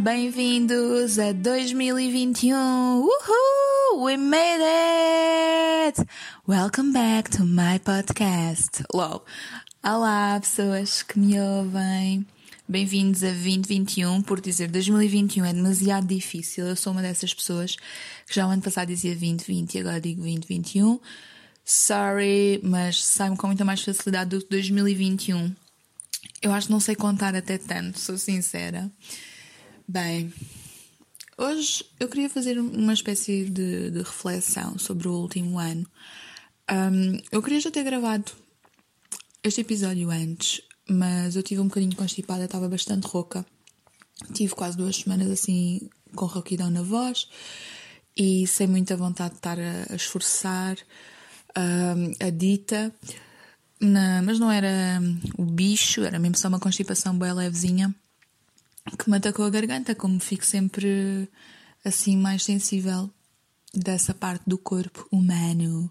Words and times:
bem-vindos 0.00 1.18
a 1.18 1.32
2021. 1.32 2.56
Uhul! 2.56 4.02
We 4.02 4.16
made 4.16 4.62
it! 4.62 6.06
Welcome 6.48 6.92
back 6.94 7.30
to 7.36 7.44
my 7.44 7.78
podcast. 7.78 8.82
LOL. 8.94 9.22
Olá, 9.84 10.40
pessoas 10.40 11.02
que 11.02 11.18
me 11.18 11.38
ouvem. 11.38 12.24
Bem-vindos 12.66 13.22
a 13.22 13.28
2021. 13.28 14.22
Por 14.22 14.40
dizer 14.40 14.68
2021 14.68 15.44
é 15.44 15.52
demasiado 15.52 16.06
difícil. 16.06 16.66
Eu 16.66 16.76
sou 16.76 16.94
uma 16.94 17.02
dessas 17.02 17.34
pessoas 17.34 17.76
que 18.26 18.34
já 18.34 18.46
o 18.46 18.50
ano 18.50 18.62
passado 18.62 18.88
dizia 18.88 19.10
2020 19.10 19.74
e 19.74 19.80
agora 19.80 20.00
digo 20.00 20.22
2021. 20.22 20.98
Sorry, 21.62 22.58
mas 22.62 23.04
sai-me 23.04 23.36
com 23.36 23.48
muita 23.48 23.66
mais 23.66 23.82
facilidade 23.82 24.30
do 24.30 24.40
que 24.40 24.48
2021. 24.48 25.54
Eu 26.40 26.52
acho 26.52 26.68
que 26.68 26.72
não 26.72 26.80
sei 26.80 26.96
contar 26.96 27.36
até 27.36 27.58
tanto, 27.58 28.00
sou 28.00 28.16
sincera. 28.16 28.90
Bem, 29.92 30.32
hoje 31.36 31.84
eu 31.98 32.06
queria 32.06 32.30
fazer 32.30 32.60
uma 32.60 32.92
espécie 32.92 33.50
de, 33.50 33.90
de 33.90 33.98
reflexão 33.98 34.78
sobre 34.78 35.08
o 35.08 35.14
último 35.14 35.58
ano. 35.58 35.84
Um, 36.70 37.20
eu 37.32 37.42
queria 37.42 37.58
já 37.58 37.72
ter 37.72 37.82
gravado 37.82 38.30
este 39.42 39.62
episódio 39.62 40.08
antes, 40.08 40.60
mas 40.88 41.34
eu 41.34 41.42
tive 41.42 41.60
um 41.60 41.66
bocadinho 41.66 41.96
constipada, 41.96 42.44
estava 42.44 42.68
bastante 42.68 43.08
rouca. 43.08 43.44
Tive 44.32 44.54
quase 44.54 44.76
duas 44.76 44.94
semanas 44.94 45.28
assim 45.28 45.90
com 46.14 46.24
rouquidão 46.24 46.70
na 46.70 46.82
voz 46.82 47.26
e 48.16 48.46
sem 48.46 48.68
muita 48.68 48.96
vontade 48.96 49.30
de 49.30 49.38
estar 49.38 49.58
a, 49.58 49.92
a 49.92 49.96
esforçar 49.96 50.78
um, 51.58 52.24
a 52.24 52.30
dita. 52.30 52.94
Na, 53.80 54.22
mas 54.22 54.38
não 54.38 54.52
era 54.52 55.02
o 55.36 55.44
bicho, 55.44 56.04
era 56.04 56.20
mesmo 56.20 56.36
só 56.36 56.46
uma 56.46 56.60
constipação 56.60 57.18
bem 57.18 57.32
levezinha 57.32 57.92
que 58.98 59.10
me 59.10 59.16
atacou 59.16 59.44
a 59.44 59.50
garganta, 59.50 59.94
como 59.94 60.18
fico 60.20 60.44
sempre 60.44 61.28
assim 61.84 62.16
mais 62.16 62.44
sensível 62.44 63.10
dessa 63.72 64.12
parte 64.14 64.42
do 64.46 64.58
corpo 64.58 65.06
humano. 65.10 65.90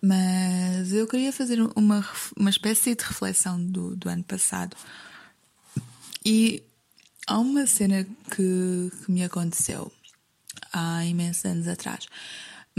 Mas 0.00 0.92
eu 0.92 1.06
queria 1.06 1.32
fazer 1.32 1.60
uma, 1.74 2.06
uma 2.36 2.50
espécie 2.50 2.94
de 2.94 3.04
reflexão 3.04 3.62
do, 3.62 3.96
do 3.96 4.08
ano 4.08 4.24
passado. 4.24 4.76
E 6.24 6.62
há 7.26 7.38
uma 7.38 7.66
cena 7.66 8.04
que, 8.04 8.92
que 9.04 9.10
me 9.10 9.24
aconteceu 9.24 9.92
há 10.72 11.04
imensos 11.04 11.44
anos 11.44 11.68
atrás 11.68 12.06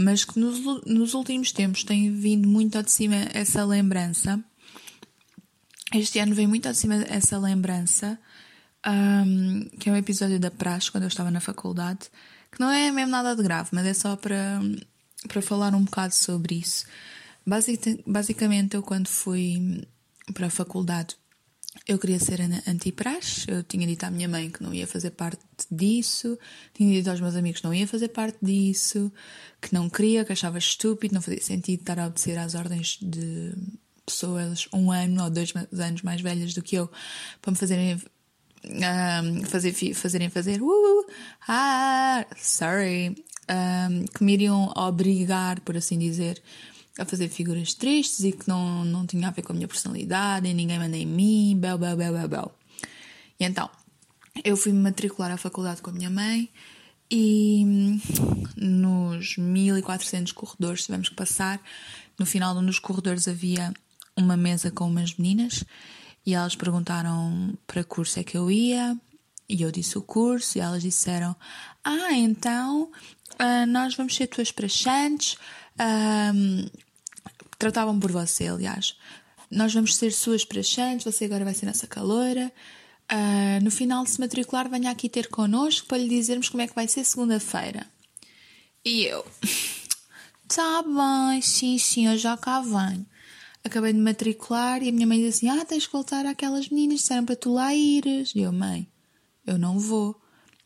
mas 0.02 0.24
que 0.24 0.40
nos, 0.40 0.60
nos 0.86 1.12
últimos 1.12 1.52
tempos 1.52 1.84
tem 1.84 2.10
vindo 2.10 2.48
muito 2.48 2.76
ao 2.76 2.82
de 2.82 2.90
cima 2.90 3.16
essa 3.34 3.62
lembrança. 3.66 4.42
Este 5.92 6.18
ano 6.18 6.34
vem 6.34 6.46
muito 6.46 6.64
ao 6.64 6.72
de 6.72 6.78
cima 6.78 7.04
essa 7.06 7.38
lembrança, 7.38 8.18
um, 8.86 9.68
que 9.78 9.88
é 9.88 9.92
um 9.92 9.96
episódio 9.96 10.38
da 10.38 10.50
praxe, 10.50 10.90
quando 10.90 11.04
eu 11.04 11.08
estava 11.08 11.30
na 11.30 11.40
faculdade, 11.40 12.10
que 12.50 12.60
não 12.60 12.70
é 12.70 12.90
mesmo 12.90 13.10
nada 13.10 13.34
de 13.36 13.42
grave, 13.42 13.70
mas 13.72 13.86
é 13.86 13.94
só 13.94 14.16
para, 14.16 14.60
para 15.28 15.42
falar 15.42 15.74
um 15.74 15.84
bocado 15.84 16.14
sobre 16.14 16.56
isso. 16.56 16.86
Basic, 17.46 18.02
basicamente, 18.06 18.74
eu 18.74 18.82
quando 18.82 19.08
fui 19.08 19.86
para 20.32 20.46
a 20.46 20.50
faculdade 20.50 21.16
eu 21.86 21.98
queria 21.98 22.18
ser 22.18 22.40
anti-praxe, 22.66 23.48
eu 23.48 23.62
tinha 23.62 23.86
dito 23.86 24.04
à 24.04 24.10
minha 24.10 24.28
mãe 24.28 24.50
que 24.50 24.62
não 24.62 24.74
ia 24.74 24.86
fazer 24.86 25.10
parte 25.10 25.40
disso, 25.70 26.38
tinha 26.74 26.92
dito 26.92 27.08
aos 27.08 27.20
meus 27.20 27.36
amigos 27.36 27.60
que 27.60 27.66
não 27.66 27.74
ia 27.74 27.86
fazer 27.86 28.08
parte 28.08 28.38
disso, 28.42 29.12
que 29.60 29.72
não 29.72 29.88
queria, 29.88 30.24
que 30.24 30.32
achava 30.32 30.58
estúpido, 30.58 31.14
não 31.14 31.22
fazia 31.22 31.40
sentido 31.40 31.80
estar 31.80 31.98
a 31.98 32.06
obedecer 32.06 32.38
às 32.38 32.54
ordens 32.54 32.98
de 33.00 33.54
pessoas 34.04 34.68
um 34.72 34.90
ano 34.90 35.22
ou 35.22 35.30
dois 35.30 35.52
anos 35.72 36.02
mais 36.02 36.20
velhas 36.20 36.54
do 36.54 36.62
que 36.62 36.74
eu 36.74 36.90
para 37.40 37.52
me 37.52 37.56
fazerem 37.56 38.00
um, 38.64 39.44
fazer, 39.44 39.72
fazerem 39.94 40.28
fazer 40.28 40.60
uh, 40.62 41.06
ah, 41.48 42.26
sorry 42.36 43.24
um, 43.48 44.04
que 44.04 44.22
me 44.22 44.34
iriam 44.34 44.72
obrigar, 44.76 45.60
por 45.60 45.76
assim 45.76 45.98
dizer, 45.98 46.40
a 46.98 47.04
fazer 47.04 47.28
figuras 47.28 47.74
tristes 47.74 48.24
e 48.24 48.32
que 48.32 48.48
não, 48.48 48.84
não 48.84 49.06
tinha 49.06 49.28
a 49.28 49.30
ver 49.30 49.42
com 49.42 49.52
a 49.52 49.56
minha 49.56 49.68
personalidade 49.68 50.46
e 50.46 50.54
ninguém 50.54 50.78
manda 50.78 50.96
em 50.96 51.06
mim, 51.06 51.56
bel, 51.58 51.78
bel, 51.78 51.96
bel, 51.96 52.12
bel, 52.12 52.28
bel. 52.28 52.54
E 53.38 53.44
então, 53.44 53.70
eu 54.44 54.56
fui 54.56 54.72
me 54.72 54.80
matricular 54.80 55.30
à 55.30 55.36
faculdade 55.36 55.80
com 55.80 55.90
a 55.90 55.92
minha 55.92 56.10
mãe 56.10 56.48
e 57.10 57.98
nos 58.56 59.36
1400 59.36 60.32
corredores 60.32 60.84
tivemos 60.84 61.08
que 61.08 61.14
passar. 61.14 61.60
No 62.18 62.26
final 62.26 62.54
de 62.54 62.60
um 62.60 62.66
dos 62.66 62.78
corredores 62.78 63.26
havia 63.26 63.72
uma 64.16 64.36
mesa 64.36 64.70
com 64.70 64.86
umas 64.86 65.16
meninas 65.16 65.64
e 66.24 66.34
elas 66.34 66.54
perguntaram 66.54 67.56
para 67.66 67.84
curso 67.84 68.20
é 68.20 68.24
que 68.24 68.36
eu 68.36 68.50
ia 68.50 68.96
e 69.48 69.62
eu 69.62 69.72
disse 69.72 69.98
o 69.98 70.02
curso 70.02 70.58
e 70.58 70.60
elas 70.60 70.82
disseram: 70.82 71.34
Ah, 71.82 72.12
então 72.12 72.84
uh, 73.34 73.66
nós 73.66 73.94
vamos 73.96 74.14
ser 74.14 74.28
tuas 74.28 74.52
praxantes. 74.52 75.36
Um, 76.34 76.68
tratavam 77.58 77.98
por 77.98 78.12
você, 78.12 78.46
aliás. 78.46 78.96
Nós 79.50 79.74
vamos 79.74 79.96
ser 79.96 80.12
suas 80.12 80.44
praxantes, 80.44 81.04
você 81.04 81.24
agora 81.24 81.44
vai 81.44 81.54
ser 81.54 81.66
nossa 81.66 81.86
caloura. 81.86 82.52
Uh, 83.10 83.64
no 83.64 83.70
final 83.72 84.04
de 84.04 84.10
se 84.10 84.20
matricular, 84.20 84.70
venha 84.70 84.88
aqui 84.88 85.08
ter 85.08 85.26
connosco 85.26 85.88
para 85.88 85.98
lhe 85.98 86.08
dizermos 86.08 86.48
como 86.48 86.62
é 86.62 86.68
que 86.68 86.74
vai 86.74 86.86
ser 86.86 87.04
segunda-feira. 87.04 87.84
E 88.84 89.02
eu, 89.02 89.26
tá 90.46 90.82
bem, 90.82 91.42
sim, 91.42 91.76
sim, 91.76 92.06
eu 92.06 92.16
já 92.16 92.36
cá 92.36 92.60
venho. 92.60 93.04
Acabei 93.62 93.92
de 93.92 93.98
matricular 93.98 94.82
e 94.82 94.88
a 94.88 94.92
minha 94.92 95.06
mãe 95.06 95.18
disse 95.18 95.46
assim: 95.46 95.60
Ah, 95.60 95.64
tens 95.64 95.86
que 95.86 95.92
voltar 95.92 96.24
àquelas 96.26 96.68
meninas, 96.68 97.00
disseram 97.00 97.24
para 97.24 97.36
tu 97.36 97.52
lá 97.52 97.74
ires. 97.74 98.32
E 98.34 98.40
eu, 98.40 98.52
mãe, 98.52 98.88
eu 99.46 99.58
não 99.58 99.78
vou. 99.78 100.20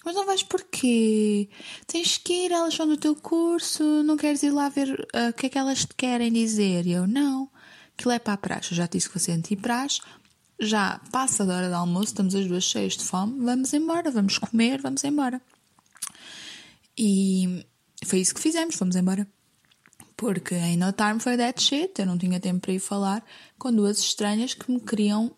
Mas 0.04 0.14
não 0.14 0.26
vais 0.26 0.42
porquê? 0.42 1.48
Tens 1.86 2.18
que 2.18 2.44
ir, 2.44 2.52
elas 2.52 2.74
são 2.74 2.86
do 2.86 2.96
teu 2.96 3.16
curso, 3.16 3.82
não 4.02 4.16
queres 4.16 4.42
ir 4.42 4.50
lá 4.50 4.68
ver 4.68 4.90
uh, 4.90 5.30
o 5.30 5.32
que 5.32 5.46
é 5.46 5.48
que 5.48 5.58
elas 5.58 5.86
te 5.86 5.94
querem 5.94 6.30
dizer? 6.30 6.86
E 6.86 6.92
eu, 6.92 7.06
não. 7.06 7.50
Aquilo 7.96 8.12
é 8.12 8.18
para 8.18 8.34
a 8.34 8.36
praxe. 8.36 8.72
Eu 8.72 8.76
já 8.76 8.86
disse 8.86 9.08
que 9.08 9.18
você 9.18 9.30
é 9.30 9.34
anti-praxe. 9.34 10.00
Já 10.60 11.00
passa 11.10 11.44
da 11.44 11.56
hora 11.56 11.68
do 11.68 11.74
almoço, 11.74 12.06
estamos 12.06 12.34
as 12.34 12.46
duas 12.46 12.64
cheias 12.64 12.96
de 12.96 13.02
fome, 13.02 13.44
vamos 13.44 13.72
embora, 13.72 14.10
vamos 14.10 14.38
comer, 14.38 14.80
vamos 14.80 15.02
embora. 15.02 15.42
E 16.96 17.66
foi 18.04 18.20
isso 18.20 18.34
que 18.34 18.40
fizemos, 18.40 18.76
fomos 18.76 18.94
embora. 18.94 19.26
Porque 20.16 20.54
em 20.54 20.76
no 20.76 20.92
time 20.92 21.18
foi 21.18 21.36
that 21.36 21.60
shit, 21.60 21.98
eu 21.98 22.06
não 22.06 22.16
tinha 22.16 22.38
tempo 22.38 22.60
para 22.60 22.72
ir 22.72 22.78
falar 22.78 23.24
com 23.58 23.72
duas 23.72 23.98
estranhas 23.98 24.54
que 24.54 24.70
me 24.70 24.80
queriam 24.80 25.34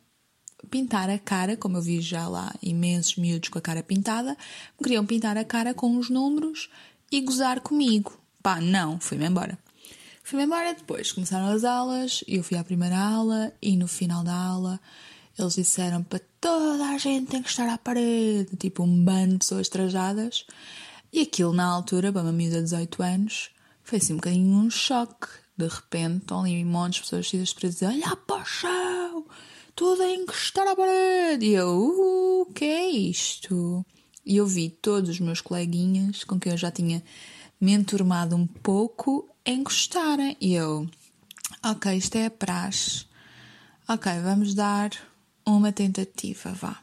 pintar 0.70 1.08
a 1.08 1.18
cara, 1.18 1.56
como 1.56 1.76
eu 1.76 1.82
vi 1.82 2.00
já 2.00 2.28
lá 2.28 2.54
imensos 2.62 3.16
miúdos 3.16 3.48
com 3.48 3.58
a 3.58 3.62
cara 3.62 3.82
pintada, 3.82 4.30
me 4.78 4.84
queriam 4.84 5.06
pintar 5.06 5.36
a 5.36 5.44
cara 5.44 5.72
com 5.72 5.96
os 5.96 6.10
números 6.10 6.68
e 7.10 7.20
gozar 7.20 7.60
comigo. 7.60 8.18
Pá, 8.42 8.60
não, 8.60 9.00
fui-me 9.00 9.26
embora. 9.26 9.58
Fui-me 10.22 10.44
embora 10.44 10.74
depois, 10.74 11.12
começaram 11.12 11.46
as 11.46 11.64
aulas, 11.64 12.24
eu 12.26 12.42
fui 12.42 12.56
à 12.56 12.64
primeira 12.64 12.98
aula 12.98 13.52
e 13.62 13.76
no 13.76 13.86
final 13.86 14.24
da 14.24 14.34
aula 14.34 14.80
eles 15.38 15.54
disseram 15.54 16.02
para 16.02 16.20
toda 16.40 16.86
a 16.86 16.98
gente 16.98 17.30
tem 17.30 17.42
que 17.42 17.48
estar 17.48 17.68
à 17.68 17.78
parede, 17.78 18.56
tipo 18.56 18.82
um 18.82 19.04
bando 19.04 19.32
de 19.32 19.38
pessoas 19.38 19.68
trajadas. 19.68 20.46
E 21.12 21.20
aquilo 21.20 21.52
na 21.52 21.64
altura, 21.64 22.12
para 22.12 22.22
uma 22.22 22.32
miúda 22.32 22.56
de 22.56 22.64
18 22.64 23.02
anos, 23.02 23.50
foi 23.86 23.98
assim 23.98 24.12
um 24.12 24.16
bocadinho 24.16 24.56
um 24.58 24.70
choque. 24.70 25.28
De 25.56 25.66
repente, 25.66 26.18
estão 26.18 26.40
ali 26.40 26.62
um 26.62 26.68
monte 26.68 26.94
de 26.94 27.00
pessoas 27.00 27.20
vestidas 27.22 27.52
para 27.54 27.68
dizer: 27.70 27.86
Olha 27.86 28.16
para 28.16 28.42
o 28.42 28.44
chão! 28.44 29.26
tudo 29.76 30.02
a 30.02 30.10
encostar 30.10 30.66
à 30.66 30.74
parede. 30.74 31.46
E 31.46 31.52
eu, 31.52 31.68
uh, 31.68 32.42
o 32.42 32.46
que 32.46 32.64
é 32.64 32.88
isto? 32.88 33.84
E 34.24 34.38
eu 34.38 34.46
vi 34.46 34.70
todos 34.70 35.10
os 35.10 35.20
meus 35.20 35.42
coleguinhas 35.42 36.24
com 36.24 36.40
quem 36.40 36.52
eu 36.52 36.58
já 36.58 36.70
tinha 36.70 37.04
me 37.60 37.72
enturmado 37.72 38.34
um 38.34 38.46
pouco 38.46 39.28
encostarem. 39.44 40.36
E 40.40 40.54
eu, 40.54 40.88
ok, 41.62 41.94
isto 41.94 42.16
é 42.16 42.26
a 42.26 42.30
praxe. 42.30 43.04
Ok, 43.86 44.10
vamos 44.20 44.54
dar 44.54 44.90
uma 45.44 45.70
tentativa, 45.70 46.52
vá. 46.52 46.82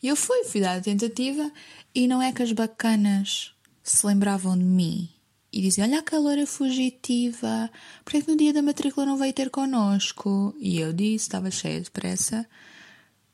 E 0.00 0.06
eu 0.06 0.14
fui, 0.14 0.44
fui 0.44 0.60
dar 0.60 0.76
a 0.76 0.82
tentativa 0.82 1.50
e 1.94 2.06
não 2.06 2.22
é 2.22 2.32
que 2.32 2.42
as 2.42 2.52
bacanas 2.52 3.52
se 3.82 4.06
lembravam 4.06 4.56
de 4.56 4.64
mim 4.64 5.08
e 5.52 5.60
dizia: 5.60 5.84
Olha 5.84 6.04
a 6.10 6.18
loira 6.18 6.46
fugitiva, 6.46 7.70
por 8.04 8.12
que 8.12 8.30
no 8.30 8.36
dia 8.36 8.52
da 8.52 8.62
matrícula 8.62 9.06
não 9.06 9.16
veio 9.16 9.32
ter 9.32 9.50
connosco? 9.50 10.54
E 10.58 10.78
eu 10.78 10.92
disse: 10.92 11.26
estava 11.26 11.50
cheia 11.50 11.80
de 11.80 11.90
pressa, 11.90 12.46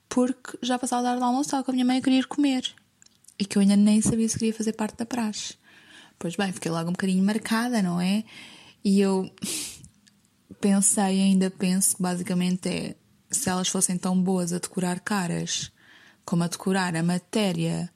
porque 0.09 0.59
já 0.63 0.79
passava 0.79 1.09
a 1.09 1.11
hora 1.11 1.21
do 1.21 1.25
almoço, 1.25 1.49
estava 1.49 1.65
com 1.65 1.71
a 1.71 1.75
minha 1.75 1.85
mãe 1.85 1.99
a 1.99 2.03
querer 2.03 2.19
ir 2.19 2.27
comer 2.27 2.75
e 3.39 3.45
que 3.45 3.59
eu 3.59 3.63
ainda 3.63 3.77
nem 3.77 4.01
sabia 4.01 4.29
se 4.29 4.39
queria 4.39 4.55
fazer 4.55 4.73
parte 4.73 4.97
da 4.97 5.07
praxe. 5.07 5.55
Pois 6.19 6.37
bem, 6.37 6.53
fiquei 6.53 6.71
logo 6.71 6.89
um 6.89 6.93
bocadinho 6.93 7.25
marcada, 7.25 7.83
não 7.83 8.01
é? 8.01 8.25
E 8.85 9.01
eu 9.01 9.31
pensei, 10.61 11.21
ainda 11.21 11.51
penso 11.51 11.97
que 11.97 12.03
basicamente 12.03 12.69
é 12.69 12.97
se 13.31 13.49
elas 13.51 13.69
fossem 13.69 13.99
tão 13.99 14.21
boas 14.21 14.53
a 14.53 14.59
decorar 14.59 15.01
caras 15.01 15.73
como 16.25 16.45
a 16.45 16.49
decorar 16.49 16.95
a 16.95 17.03
matéria 17.03 17.93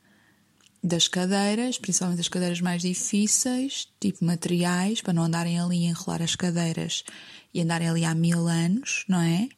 das 0.82 1.08
cadeiras, 1.08 1.78
principalmente 1.78 2.20
as 2.20 2.28
cadeiras 2.28 2.60
mais 2.60 2.82
difíceis, 2.82 3.88
tipo 4.00 4.25
materiais, 4.25 5.00
para 5.00 5.12
não 5.12 5.25
andarem 5.25 5.58
ali 5.58 5.86
a 5.86 5.90
enrolar 5.90 6.22
as 6.22 6.36
cadeiras 6.36 7.04
e 7.52 7.60
andarem 7.60 7.88
ali 7.88 8.04
há 8.04 8.14
mil 8.14 8.46
anos, 8.46 9.04
não 9.08 9.20
é? 9.20 9.48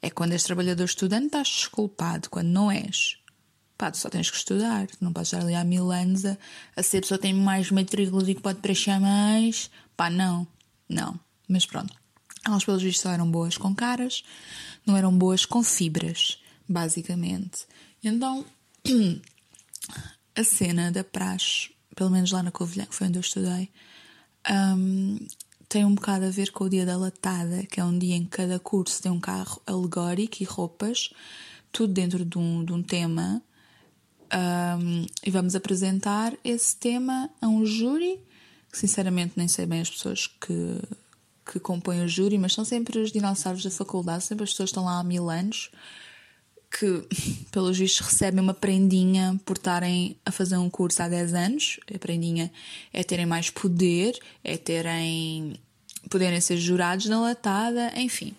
É 0.00 0.10
quando 0.10 0.32
és 0.32 0.42
trabalhador 0.42 0.84
estudante 0.84 1.26
estás 1.26 1.48
desculpado, 1.48 2.28
quando 2.28 2.48
não 2.48 2.70
és. 2.70 3.18
pá, 3.76 3.90
tu 3.90 3.98
só 3.98 4.08
tens 4.08 4.30
que 4.30 4.36
estudar, 4.36 4.86
não 5.00 5.12
podes 5.12 5.32
estar 5.32 5.44
ali 5.44 5.54
há 5.54 5.64
mil 5.64 5.90
anos 5.90 6.24
a, 6.24 6.36
a 6.76 6.82
ser 6.82 7.00
pessoa 7.00 7.18
que 7.18 7.22
tem 7.22 7.34
mais 7.34 7.70
matrículas 7.70 8.28
e 8.28 8.34
que 8.34 8.42
pode 8.42 8.60
preencher 8.60 9.00
mais. 9.00 9.70
Pá, 9.96 10.10
não, 10.10 10.46
não. 10.88 11.18
Mas 11.48 11.66
pronto. 11.66 11.94
Elas, 12.46 12.64
pelos 12.64 12.82
vistos, 12.82 13.02
só 13.02 13.10
eram 13.10 13.30
boas 13.30 13.56
com 13.56 13.74
caras, 13.74 14.22
não 14.84 14.96
eram 14.96 15.16
boas 15.16 15.46
com 15.46 15.62
fibras, 15.62 16.38
basicamente. 16.68 17.66
Então, 18.02 18.44
a 20.36 20.44
cena 20.44 20.90
da 20.90 21.04
praxe, 21.04 21.70
pelo 21.94 22.10
menos 22.10 22.32
lá 22.32 22.42
na 22.42 22.50
Covilhã, 22.50 22.86
que 22.86 22.94
foi 22.94 23.06
onde 23.06 23.18
eu 23.18 23.20
estudei, 23.20 23.70
um, 24.50 25.18
tem 25.68 25.84
um 25.84 25.94
bocado 25.94 26.26
a 26.26 26.30
ver 26.30 26.52
com 26.52 26.64
o 26.64 26.68
dia 26.68 26.84
da 26.84 26.96
latada, 26.96 27.64
que 27.64 27.80
é 27.80 27.84
um 27.84 27.98
dia 27.98 28.14
em 28.14 28.24
que 28.24 28.30
cada 28.30 28.58
curso 28.58 29.02
tem 29.02 29.10
um 29.10 29.20
carro 29.20 29.60
alegórico 29.66 30.36
e 30.40 30.44
roupas, 30.44 31.10
tudo 31.72 31.92
dentro 31.92 32.24
de 32.24 32.38
um, 32.38 32.64
de 32.64 32.72
um 32.72 32.82
tema. 32.82 33.42
Um, 34.32 35.06
e 35.24 35.30
vamos 35.30 35.54
apresentar 35.54 36.32
esse 36.44 36.76
tema 36.76 37.30
a 37.40 37.48
um 37.48 37.64
júri, 37.64 38.20
que 38.70 38.78
sinceramente 38.78 39.34
nem 39.36 39.48
sei 39.48 39.66
bem 39.66 39.80
as 39.80 39.90
pessoas 39.90 40.26
que, 40.26 40.80
que 41.50 41.60
compõem 41.60 42.04
o 42.04 42.08
júri, 42.08 42.38
mas 42.38 42.52
são 42.52 42.64
sempre 42.64 42.98
os 42.98 43.12
dinossauros 43.12 43.62
da 43.62 43.70
faculdade, 43.70 44.24
sempre 44.24 44.44
as 44.44 44.50
pessoas 44.50 44.70
que 44.70 44.72
estão 44.72 44.84
lá 44.84 44.98
há 44.98 45.04
mil 45.04 45.30
anos, 45.30 45.70
que, 46.78 47.06
pelos 47.52 47.78
vistos, 47.78 48.06
recebem 48.06 48.40
uma 48.40 48.54
prendinha 48.54 49.40
por 49.44 49.56
estarem 49.56 50.16
a 50.24 50.32
fazer 50.32 50.56
um 50.56 50.68
curso 50.68 51.02
há 51.02 51.08
10 51.08 51.34
anos. 51.34 51.80
A 51.94 51.98
prendinha 51.98 52.50
é 52.92 53.04
terem 53.04 53.26
mais 53.26 53.48
poder, 53.50 54.18
é 54.42 54.56
terem 54.56 55.54
poderem 56.10 56.40
ser 56.40 56.56
jurados 56.58 57.06
na 57.06 57.20
latada, 57.20 57.92
enfim. 57.96 58.34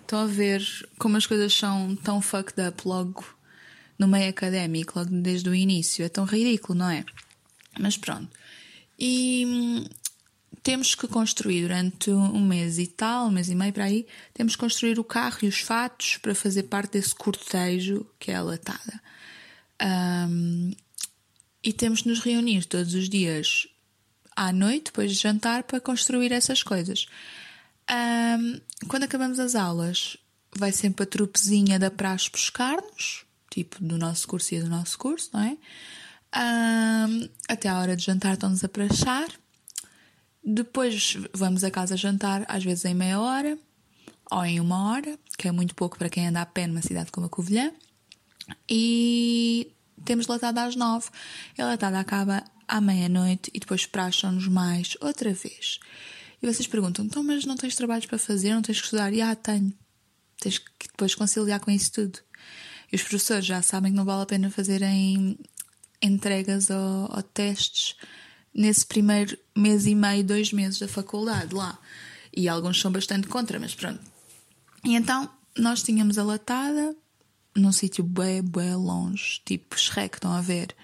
Estão 0.00 0.20
a 0.20 0.26
ver 0.26 0.64
como 0.98 1.16
as 1.16 1.26
coisas 1.26 1.52
são 1.52 1.94
tão 1.96 2.20
fucked 2.20 2.60
up 2.60 2.86
logo 2.86 3.24
no 3.98 4.08
meio 4.08 4.30
académico, 4.30 4.98
logo 4.98 5.10
desde 5.10 5.48
o 5.48 5.54
início. 5.54 6.04
É 6.04 6.08
tão 6.08 6.24
ridículo, 6.24 6.78
não 6.78 6.90
é? 6.90 7.04
Mas 7.78 7.96
pronto. 7.96 8.28
E 8.98 9.84
temos 10.62 10.94
que 10.94 11.06
construir 11.06 11.62
durante 11.62 12.10
um 12.10 12.44
mês 12.44 12.78
e 12.78 12.86
tal, 12.86 13.26
um 13.26 13.30
mês 13.30 13.48
e 13.48 13.54
meio 13.54 13.72
para 13.72 13.84
aí, 13.84 14.06
temos 14.34 14.54
que 14.54 14.60
construir 14.60 14.98
o 14.98 15.04
carro 15.04 15.38
e 15.42 15.48
os 15.48 15.60
fatos 15.60 16.18
para 16.18 16.34
fazer 16.34 16.64
parte 16.64 16.92
desse 16.92 17.14
cortejo 17.14 18.06
que 18.18 18.30
é 18.30 18.36
a 18.36 18.42
latada. 18.42 19.00
Um, 19.82 20.72
e 21.62 21.72
temos 21.72 22.02
de 22.02 22.08
nos 22.08 22.20
reunir 22.20 22.64
todos 22.64 22.94
os 22.94 23.08
dias 23.08 23.66
à 24.36 24.52
noite, 24.52 24.86
depois 24.86 25.12
de 25.12 25.18
jantar, 25.18 25.62
para 25.64 25.80
construir 25.80 26.32
essas 26.32 26.62
coisas. 26.62 27.06
Um, 27.90 28.60
quando 28.88 29.04
acabamos 29.04 29.38
as 29.38 29.54
aulas, 29.54 30.16
vai 30.56 30.72
sempre 30.72 31.04
a 31.04 31.06
trupezinha 31.06 31.78
da 31.78 31.90
praxe 31.90 32.30
buscar-nos, 32.30 33.24
tipo 33.50 33.82
do 33.82 33.98
nosso 33.98 34.28
curso 34.28 34.54
e 34.54 34.60
do 34.60 34.68
nosso 34.68 34.98
curso, 34.98 35.30
não 35.32 35.42
é? 35.42 35.56
Um, 36.36 37.28
até 37.48 37.68
à 37.68 37.78
hora 37.78 37.96
de 37.96 38.04
jantar 38.04 38.34
estão-nos 38.34 38.62
a 38.62 38.68
praxar. 38.68 39.28
Depois 40.42 41.16
vamos 41.34 41.64
a 41.64 41.70
casa 41.70 41.96
jantar, 41.96 42.44
às 42.48 42.64
vezes 42.64 42.84
em 42.84 42.94
meia 42.94 43.20
hora 43.20 43.58
ou 44.30 44.44
em 44.44 44.60
uma 44.60 44.90
hora, 44.90 45.18
que 45.36 45.48
é 45.48 45.52
muito 45.52 45.74
pouco 45.74 45.98
para 45.98 46.08
quem 46.08 46.28
anda 46.28 46.40
a 46.40 46.46
pé 46.46 46.66
numa 46.66 46.82
cidade 46.82 47.10
como 47.10 47.26
a 47.26 47.30
Covilhã. 47.30 47.72
E 48.68 49.72
temos 50.04 50.26
latada 50.26 50.64
às 50.64 50.76
nove. 50.76 51.08
A 51.58 51.64
latada 51.64 51.98
acaba 51.98 52.44
à 52.66 52.80
meia-noite 52.80 53.50
e 53.52 53.58
depois 53.58 53.86
praxam-nos 53.86 54.46
mais 54.46 54.96
outra 55.00 55.32
vez. 55.32 55.80
E 56.42 56.46
vocês 56.46 56.66
perguntam, 56.66 57.04
então, 57.04 57.22
mas 57.22 57.44
não 57.44 57.56
tens 57.56 57.74
trabalhos 57.74 58.06
para 58.06 58.18
fazer, 58.18 58.54
não 58.54 58.62
tens 58.62 58.78
que 58.78 58.84
estudar? 58.84 59.12
E 59.12 59.20
ah, 59.20 59.34
tenho. 59.34 59.72
Tens 60.40 60.58
que 60.58 60.88
depois 60.88 61.14
conciliar 61.14 61.60
com 61.60 61.70
isso 61.70 61.92
tudo. 61.92 62.18
E 62.90 62.96
os 62.96 63.02
professores 63.02 63.44
já 63.44 63.60
sabem 63.62 63.92
que 63.92 63.96
não 63.96 64.04
vale 64.04 64.22
a 64.22 64.26
pena 64.26 64.50
fazerem 64.50 65.38
entregas 66.00 66.70
ou, 66.70 67.10
ou 67.14 67.22
testes 67.22 67.96
nesse 68.54 68.86
primeiro 68.86 69.36
mês 69.56 69.86
e 69.86 69.94
meio, 69.94 70.24
dois 70.24 70.52
meses 70.52 70.78
da 70.78 70.88
faculdade 70.88 71.54
lá. 71.54 71.78
E 72.34 72.48
alguns 72.48 72.80
são 72.80 72.92
bastante 72.92 73.26
contra, 73.26 73.58
mas 73.58 73.74
pronto. 73.74 74.00
E 74.84 74.94
então 74.94 75.28
nós 75.56 75.82
tínhamos 75.82 76.18
a 76.18 76.24
latada 76.24 76.94
num 77.54 77.72
sítio 77.72 78.04
bem, 78.04 78.42
bem 78.42 78.74
longe, 78.74 79.40
tipo 79.44 79.78
Shrek, 79.78 80.16
estão 80.16 80.32
a 80.32 80.40
ver? 80.40 80.74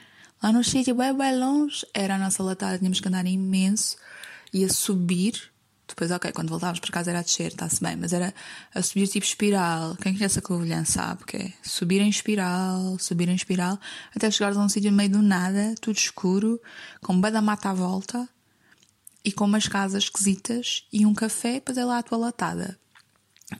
Lá 0.42 0.52
no 0.52 0.62
sítio 0.62 0.94
bem, 0.94 1.16
bem 1.16 1.38
longe, 1.38 1.86
era 1.94 2.16
a 2.16 2.18
nossa 2.18 2.42
latada, 2.42 2.78
tínhamos 2.78 3.00
que 3.00 3.08
andar 3.08 3.26
imenso 3.26 3.96
e 4.52 4.64
a 4.64 4.68
subir. 4.68 5.50
Depois, 5.88 6.10
ok, 6.10 6.32
quando 6.32 6.48
voltávamos 6.48 6.80
para 6.80 6.90
casa 6.90 7.10
era 7.10 7.20
a 7.20 7.22
descer, 7.22 7.48
está-se 7.48 7.80
bem, 7.80 7.96
mas 7.96 8.12
era 8.12 8.34
a 8.74 8.82
subir 8.82 9.06
tipo 9.06 9.24
espiral. 9.24 9.96
Quem 9.96 10.14
conhece 10.14 10.38
a 10.38 10.42
Covilhã 10.42 10.84
sabe 10.84 11.24
que 11.24 11.36
é 11.36 11.52
subir 11.62 12.00
em 12.00 12.08
espiral, 12.08 12.98
subir 12.98 13.28
em 13.28 13.34
espiral, 13.34 13.78
até 14.14 14.30
chegares 14.30 14.56
a 14.56 14.60
um 14.60 14.68
sítio 14.68 14.90
no 14.90 14.96
meio 14.96 15.10
do 15.10 15.22
nada, 15.22 15.74
tudo 15.80 15.96
escuro, 15.96 16.60
com 17.00 17.20
bada 17.20 17.40
mata 17.40 17.70
à 17.70 17.74
volta 17.74 18.28
e 19.24 19.30
com 19.30 19.44
umas 19.44 19.68
casas 19.68 20.04
esquisitas 20.04 20.84
e 20.92 21.06
um 21.06 21.14
café, 21.14 21.54
depois 21.54 21.78
é 21.78 21.84
lá 21.84 21.98
a 21.98 22.02
tua 22.02 22.18
latada. 22.18 22.78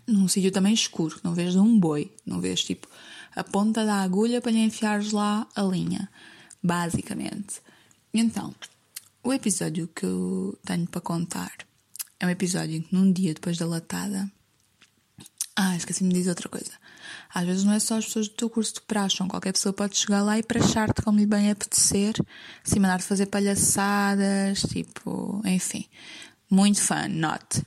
Num 0.06 0.26
sítio 0.26 0.50
também 0.50 0.75
escuro, 0.75 1.20
não 1.23 1.32
vês 1.32 1.52
de 1.52 1.61
um 1.61 1.78
boi, 1.78 2.12
não 2.26 2.40
vês 2.40 2.64
tipo 2.64 2.88
a 3.37 3.44
ponta 3.44 3.84
da 3.84 4.02
agulha 4.02 4.40
para 4.40 4.50
lhe 4.50 4.58
enfiares 4.58 5.12
lá 5.12 5.46
a 5.55 5.62
linha 5.62 6.08
basicamente. 6.62 7.61
Então, 8.12 8.55
o 9.23 9.32
episódio 9.32 9.88
que 9.94 10.05
eu 10.05 10.58
tenho 10.64 10.87
para 10.87 11.00
contar 11.00 11.52
é 12.19 12.27
um 12.27 12.31
episódio 12.31 12.77
em 12.77 12.83
que 12.83 12.95
num 12.95 13.13
dia 13.13 13.35
depois 13.35 13.59
da 13.59 13.67
latada. 13.67 14.31
Ah, 15.55 15.75
esqueci-me 15.77 16.11
de 16.11 16.19
dizer 16.19 16.31
outra 16.31 16.49
coisa. 16.49 16.73
Às 17.33 17.47
vezes 17.47 17.65
não 17.65 17.73
é 17.73 17.79
só 17.79 17.97
as 17.97 18.05
pessoas 18.05 18.29
do 18.29 18.35
teu 18.35 18.51
curso 18.51 18.75
de 18.75 18.81
praxam, 18.83 19.29
qualquer 19.29 19.53
pessoa 19.53 19.73
pode 19.73 19.97
chegar 19.97 20.23
lá 20.23 20.39
e 20.39 20.43
prachar-te 20.43 21.01
como 21.03 21.19
lhe 21.19 21.27
bem 21.27 21.51
apetecer, 21.51 22.15
assim 22.65 22.79
mandar-te 22.79 23.05
fazer 23.05 23.27
palhaçadas, 23.27 24.61
tipo, 24.63 25.41
enfim. 25.45 25.87
Muito 26.51 26.81
fã, 26.81 27.09
not. 27.09 27.63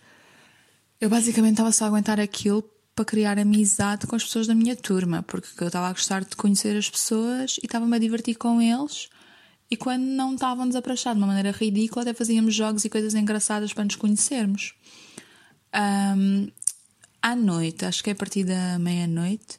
Eu 1.02 1.10
basicamente 1.10 1.54
estava 1.54 1.72
só 1.72 1.86
a 1.86 1.88
aguentar 1.88 2.20
aquilo 2.20 2.64
para 2.96 3.06
criar 3.06 3.40
amizade 3.40 4.06
com 4.06 4.16
as 4.16 4.24
pessoas 4.24 4.46
da 4.46 4.54
minha 4.54 4.76
turma, 4.76 5.24
porque 5.24 5.64
eu 5.64 5.68
estava 5.68 5.88
a 5.88 5.94
gostar 5.94 6.24
de 6.24 6.36
conhecer 6.36 6.76
as 6.78 6.90
pessoas 6.90 7.58
e 7.64 7.66
estava-me 7.66 7.96
a 7.96 8.00
divertir 8.00 8.36
com 8.36 8.62
eles. 8.62 9.10
E 9.72 9.78
quando 9.78 10.04
não 10.04 10.34
estavam-nos 10.34 10.76
a 10.76 10.82
prachar 10.82 11.14
de 11.14 11.20
uma 11.20 11.28
maneira 11.28 11.52
ridícula, 11.52 12.02
até 12.02 12.14
fazíamos 12.14 12.56
jogos 12.56 12.86
e 12.86 12.90
coisas 12.90 13.14
engraçadas 13.14 13.72
para 13.72 13.84
nos 13.84 13.96
conhecermos. 13.96 14.74
Um, 16.18 16.50
à 17.22 17.36
noite, 17.36 17.86
acho 17.86 18.04
que 18.04 18.10
é 18.10 18.14
a 18.14 18.16
partir 18.16 18.44
da 18.44 18.80
meia-noite, 18.80 19.58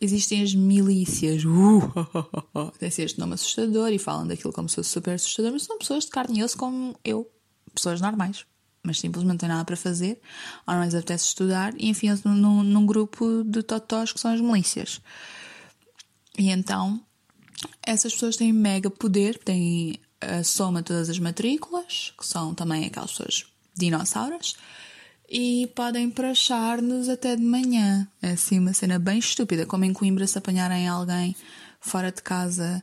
existem 0.00 0.42
as 0.42 0.54
milícias. 0.54 1.44
Uh, 1.44 2.70
tem 2.78 2.88
este 2.88 3.18
nome 3.18 3.34
assustador 3.34 3.92
e 3.92 3.98
falam 3.98 4.26
daquilo 4.26 4.52
como 4.52 4.68
se 4.68 4.76
fosse 4.76 4.90
super 4.90 5.14
assustador, 5.14 5.52
mas 5.52 5.64
são 5.64 5.78
pessoas 5.78 6.04
de 6.04 6.10
carne 6.10 6.38
e 6.38 6.44
osso 6.44 6.56
como 6.56 6.98
eu, 7.04 7.30
pessoas 7.74 8.00
normais 8.00 8.46
mas 8.86 9.00
simplesmente 9.00 9.32
não 9.32 9.36
tem 9.36 9.48
nada 9.48 9.64
para 9.64 9.76
fazer, 9.76 10.20
ou 10.64 10.72
não 10.72 10.84
lhes 10.84 10.94
apetece 10.94 11.26
estudar, 11.26 11.74
e 11.76 11.88
enfim 11.88 12.08
num, 12.24 12.62
num 12.62 12.86
grupo 12.86 13.42
de 13.44 13.62
totós 13.62 14.12
que 14.12 14.20
são 14.20 14.32
as 14.32 14.40
milícias. 14.40 15.00
E 16.38 16.50
então, 16.50 17.04
essas 17.82 18.12
pessoas 18.12 18.36
têm 18.36 18.52
mega 18.52 18.90
poder, 18.90 19.38
têm 19.38 19.98
a 20.20 20.42
soma 20.42 20.80
de 20.80 20.86
todas 20.86 21.08
as 21.08 21.18
matrículas, 21.18 22.12
que 22.18 22.26
são 22.26 22.54
também 22.54 22.84
aquelas 22.84 23.12
pessoas 23.12 23.46
dinossauras, 23.74 24.56
e 25.28 25.70
podem 25.74 26.10
prachar-nos 26.10 27.08
até 27.08 27.36
de 27.36 27.42
manhã. 27.42 28.08
É 28.22 28.30
assim 28.30 28.58
uma 28.58 28.72
cena 28.72 28.98
bem 28.98 29.18
estúpida, 29.18 29.66
como 29.66 29.84
em 29.84 29.92
Coimbra 29.92 30.26
se 30.26 30.38
apanharem 30.38 30.88
alguém 30.88 31.34
fora 31.80 32.12
de 32.12 32.22
casa 32.22 32.82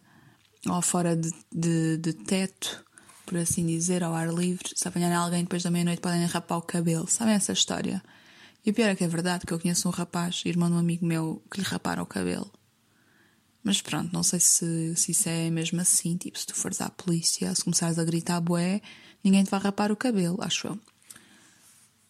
ou 0.67 0.81
fora 0.81 1.15
de, 1.15 1.31
de, 1.51 1.97
de 1.97 2.13
teto 2.13 2.83
por 3.25 3.37
assim 3.37 3.65
dizer, 3.65 4.03
ao 4.03 4.13
ar 4.13 4.31
livre. 4.31 4.69
Se 4.75 4.87
apanharem 4.87 5.17
alguém 5.17 5.43
depois 5.43 5.63
da 5.63 5.71
meia-noite 5.71 6.01
podem 6.01 6.25
rapar 6.25 6.57
o 6.57 6.61
cabelo. 6.61 7.07
Sabem 7.09 7.33
essa 7.33 7.53
história? 7.53 8.03
E 8.65 8.71
o 8.71 8.73
pior 8.73 8.89
é 8.89 8.95
que 8.95 9.03
é 9.03 9.07
verdade, 9.07 9.45
que 9.45 9.53
eu 9.53 9.59
conheço 9.59 9.87
um 9.87 9.91
rapaz, 9.91 10.43
irmão 10.45 10.69
de 10.69 10.75
um 10.75 10.79
amigo 10.79 11.05
meu, 11.05 11.41
que 11.51 11.59
lhe 11.59 11.65
raparam 11.65 12.03
o 12.03 12.05
cabelo. 12.05 12.51
Mas 13.63 13.81
pronto, 13.81 14.11
não 14.11 14.23
sei 14.23 14.39
se, 14.39 14.95
se 14.95 15.11
isso 15.11 15.29
é 15.29 15.49
mesmo 15.49 15.79
assim. 15.79 16.17
Tipo, 16.17 16.37
se 16.37 16.45
tu 16.45 16.55
fores 16.55 16.81
à 16.81 16.89
polícia, 16.89 17.53
se 17.55 17.63
começares 17.63 17.97
a 17.97 18.03
gritar 18.03 18.41
bué, 18.41 18.81
ninguém 19.23 19.43
te 19.43 19.49
vai 19.49 19.59
rapar 19.59 19.91
o 19.91 19.95
cabelo, 19.95 20.37
acho 20.41 20.67
eu. 20.67 20.79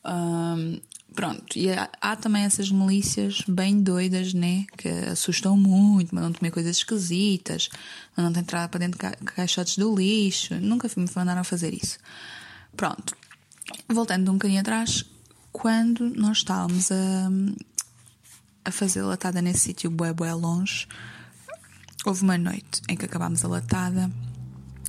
Um, 0.05 0.79
Pronto, 1.15 1.57
e 1.57 1.71
há, 1.71 1.89
há, 2.01 2.15
também 2.15 2.43
essas 2.43 2.71
milícias 2.71 3.43
bem 3.47 3.79
doidas, 3.79 4.33
né? 4.33 4.65
Que 4.75 4.89
assustam 5.11 5.55
muito, 5.55 6.13
mandam 6.13 6.33
comer 6.33 6.49
coisas 6.49 6.77
esquisitas, 6.77 7.69
mandam 8.17 8.41
entrar 8.41 8.67
para 8.67 8.79
dentro 8.79 8.97
de 8.97 8.97
ca 8.97 9.11
caixotes 9.35 9.77
do 9.77 9.95
lixo. 9.95 10.55
Nunca 10.55 10.89
me 10.97 11.07
mandaram 11.15 11.43
fazer 11.43 11.71
isso. 11.71 11.99
Pronto, 12.75 13.15
voltando 13.87 14.31
um 14.31 14.33
bocadinho 14.33 14.61
atrás, 14.61 15.05
quando 15.51 16.09
nós 16.09 16.37
estávamos 16.37 16.91
a, 16.91 17.29
a 18.65 18.71
fazer 18.71 19.03
latada 19.03 19.39
nesse 19.39 19.59
sítio 19.59 19.91
bué 19.91 20.11
bué 20.13 20.33
longe, 20.33 20.87
houve 22.05 22.23
uma 22.23 22.37
noite 22.37 22.81
em 22.89 22.95
que 22.95 23.05
acabámos 23.05 23.43
a 23.43 23.47
latada 23.47 24.11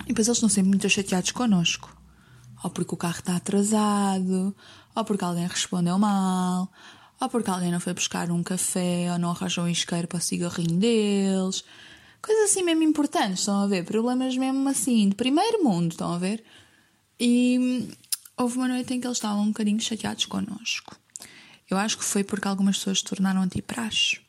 e 0.04 0.08
depois 0.08 0.26
eles 0.26 0.38
estão 0.38 0.48
sempre 0.48 0.70
muito 0.70 0.88
chateados 0.88 1.30
connosco. 1.32 1.94
Ou 2.62 2.70
porque 2.70 2.94
o 2.94 2.96
carro 2.96 3.18
está 3.18 3.36
atrasado, 3.36 4.54
ou 4.94 5.04
porque 5.04 5.24
alguém 5.24 5.46
respondeu 5.46 5.98
mal, 5.98 6.70
ou 7.20 7.28
porque 7.28 7.50
alguém 7.50 7.70
não 7.70 7.80
foi 7.80 7.94
buscar 7.94 8.30
um 8.30 8.42
café, 8.42 9.12
ou 9.12 9.18
não 9.18 9.30
arranjou 9.30 9.64
um 9.64 9.68
isqueiro 9.68 10.08
para 10.08 10.18
o 10.18 10.20
cigarrinho 10.20 10.78
deles. 10.78 11.64
Coisas 12.20 12.50
assim 12.50 12.62
mesmo 12.62 12.82
importantes, 12.82 13.40
estão 13.40 13.62
a 13.62 13.66
ver? 13.66 13.84
Problemas 13.84 14.36
mesmo 14.36 14.68
assim, 14.68 15.08
de 15.08 15.14
primeiro 15.14 15.62
mundo, 15.62 15.92
estão 15.92 16.12
a 16.12 16.18
ver? 16.18 16.42
E 17.20 17.88
houve 18.36 18.56
uma 18.56 18.68
noite 18.68 18.94
em 18.94 19.00
que 19.00 19.06
eles 19.06 19.18
estavam 19.18 19.42
um 19.42 19.48
bocadinho 19.48 19.80
chateados 19.80 20.24
connosco. 20.26 20.96
Eu 21.70 21.76
acho 21.76 21.98
que 21.98 22.04
foi 22.04 22.24
porque 22.24 22.48
algumas 22.48 22.78
pessoas 22.78 22.98
se 22.98 23.04
tornaram 23.04 23.42
antipraxe. 23.42 24.20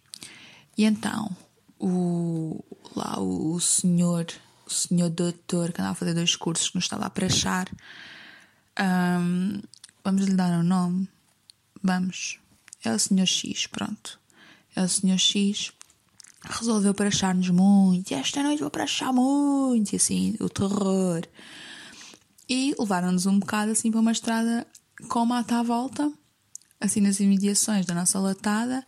E 0.78 0.84
então, 0.84 1.36
o, 1.80 2.64
lá 2.96 3.20
o, 3.20 3.54
o 3.54 3.62
senhor, 3.62 4.28
o 4.66 4.70
senhor 4.70 5.10
doutor 5.10 5.72
que 5.72 5.82
andava 5.82 5.94
a 5.94 5.96
fazer 5.96 6.14
dois 6.14 6.36
cursos 6.36 6.70
que 6.70 6.76
nos 6.76 6.86
estava 6.86 7.06
a 7.06 7.10
praxar, 7.10 7.68
um, 8.80 9.62
vamos 10.04 10.26
lhe 10.26 10.34
dar 10.34 10.60
um 10.60 10.64
nome? 10.64 11.10
Vamos. 11.82 12.40
É 12.84 12.92
o 12.92 13.00
senhor 13.00 13.26
X, 13.26 13.68
pronto. 13.68 14.20
É 14.76 14.82
o 14.82 14.90
senhor 14.90 15.18
X 15.18 15.72
resolveu 16.50 16.94
prachar-nos 16.94 17.50
muito. 17.50 18.14
Esta 18.14 18.44
noite 18.44 18.62
vou 18.62 18.70
prachar 18.70 19.14
muito. 19.14 19.94
E 19.94 19.96
assim, 19.96 20.36
o 20.40 20.50
terror. 20.50 21.22
E 22.48 22.76
levaram-nos 22.78 23.26
um 23.26 23.40
bocado 23.40 23.72
assim 23.72 23.92
para 23.92 24.00
uma 24.00 24.12
estrada 24.12 24.68
com 25.10 25.26
mata 25.26 25.60
à 25.60 25.64
volta, 25.64 26.12
assim 26.80 27.02
nas 27.02 27.20
imediações 27.20 27.86
da 27.86 27.96
nossa 27.96 28.20
latada. 28.20 28.86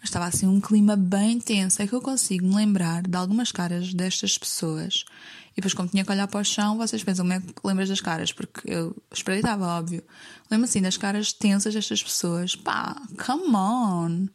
Mas 0.00 0.08
estava 0.08 0.24
assim 0.24 0.46
um 0.46 0.60
clima 0.60 0.96
bem 0.96 1.38
tenso. 1.38 1.82
É 1.82 1.86
que 1.86 1.92
eu 1.92 2.00
consigo 2.00 2.46
me 2.46 2.56
lembrar 2.56 3.02
de 3.02 3.16
algumas 3.16 3.52
caras 3.52 3.92
destas 3.92 4.38
pessoas. 4.38 5.04
E 5.52 5.56
depois, 5.56 5.74
como 5.74 5.88
tinha 5.88 6.04
que 6.04 6.10
olhar 6.10 6.26
para 6.26 6.40
o 6.40 6.44
chão, 6.44 6.78
vocês 6.78 7.04
pensam 7.04 7.24
como 7.24 7.34
é 7.34 7.40
que 7.40 7.52
lembras 7.62 7.88
das 7.88 8.00
caras? 8.00 8.32
Porque 8.32 8.62
eu 8.64 8.96
espreitava, 9.12 9.66
óbvio. 9.66 10.02
Lembro 10.50 10.64
assim 10.64 10.80
das 10.80 10.96
caras 10.96 11.32
tensas 11.32 11.74
destas 11.74 12.02
pessoas. 12.02 12.56
Pá, 12.56 12.96
come 13.24 13.54
on! 13.54 14.28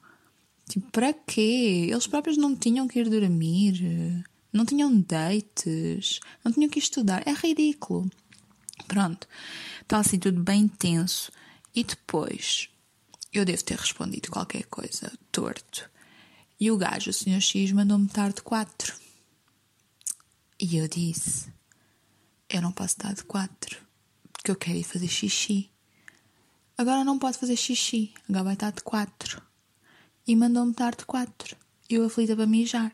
Tipo, 0.69 0.91
para 0.91 1.13
quê? 1.13 1.87
Eles 1.89 2.07
próprios 2.07 2.37
não 2.37 2.55
tinham 2.55 2.87
que 2.87 2.99
ir 2.99 3.09
dormir, 3.09 4.25
não 4.51 4.65
tinham 4.65 4.99
dates, 4.99 6.19
não 6.43 6.51
tinham 6.51 6.69
que 6.69 6.79
estudar. 6.79 7.23
É 7.27 7.33
ridículo. 7.33 8.09
Pronto, 8.87 9.27
está 9.81 9.99
assim 9.99 10.19
tudo 10.19 10.41
bem 10.41 10.67
tenso. 10.67 11.31
E 11.73 11.83
depois, 11.83 12.69
eu 13.39 13.45
devo 13.45 13.63
ter 13.63 13.77
respondido 13.77 14.31
qualquer 14.31 14.65
coisa 14.65 15.11
torto. 15.31 15.89
E 16.59 16.71
o 16.71 16.77
gajo, 16.77 17.09
o 17.09 17.13
Sr. 17.13 17.41
X, 17.41 17.71
mandou-me 17.71 18.07
tarde 18.07 18.41
quatro. 18.41 18.95
E 20.59 20.77
eu 20.77 20.87
disse: 20.87 21.51
Eu 22.49 22.61
não 22.61 22.71
posso 22.71 22.93
estar 22.93 23.13
de 23.13 23.23
quatro, 23.23 23.77
porque 24.31 24.51
eu 24.51 24.55
quero 24.55 24.77
ir 24.77 24.83
fazer 24.83 25.07
xixi. 25.07 25.69
Agora 26.77 27.03
não 27.03 27.19
pode 27.19 27.37
fazer 27.37 27.55
xixi, 27.55 28.13
agora 28.29 28.45
vai 28.45 28.53
estar 28.53 28.71
de 28.71 28.83
quatro 28.83 29.41
e 30.27 30.35
mandou-me 30.35 30.73
tarde 30.73 31.05
quatro. 31.05 31.55
Eu 31.89 32.05
aflita 32.05 32.35
para 32.35 32.45
mijar. 32.45 32.91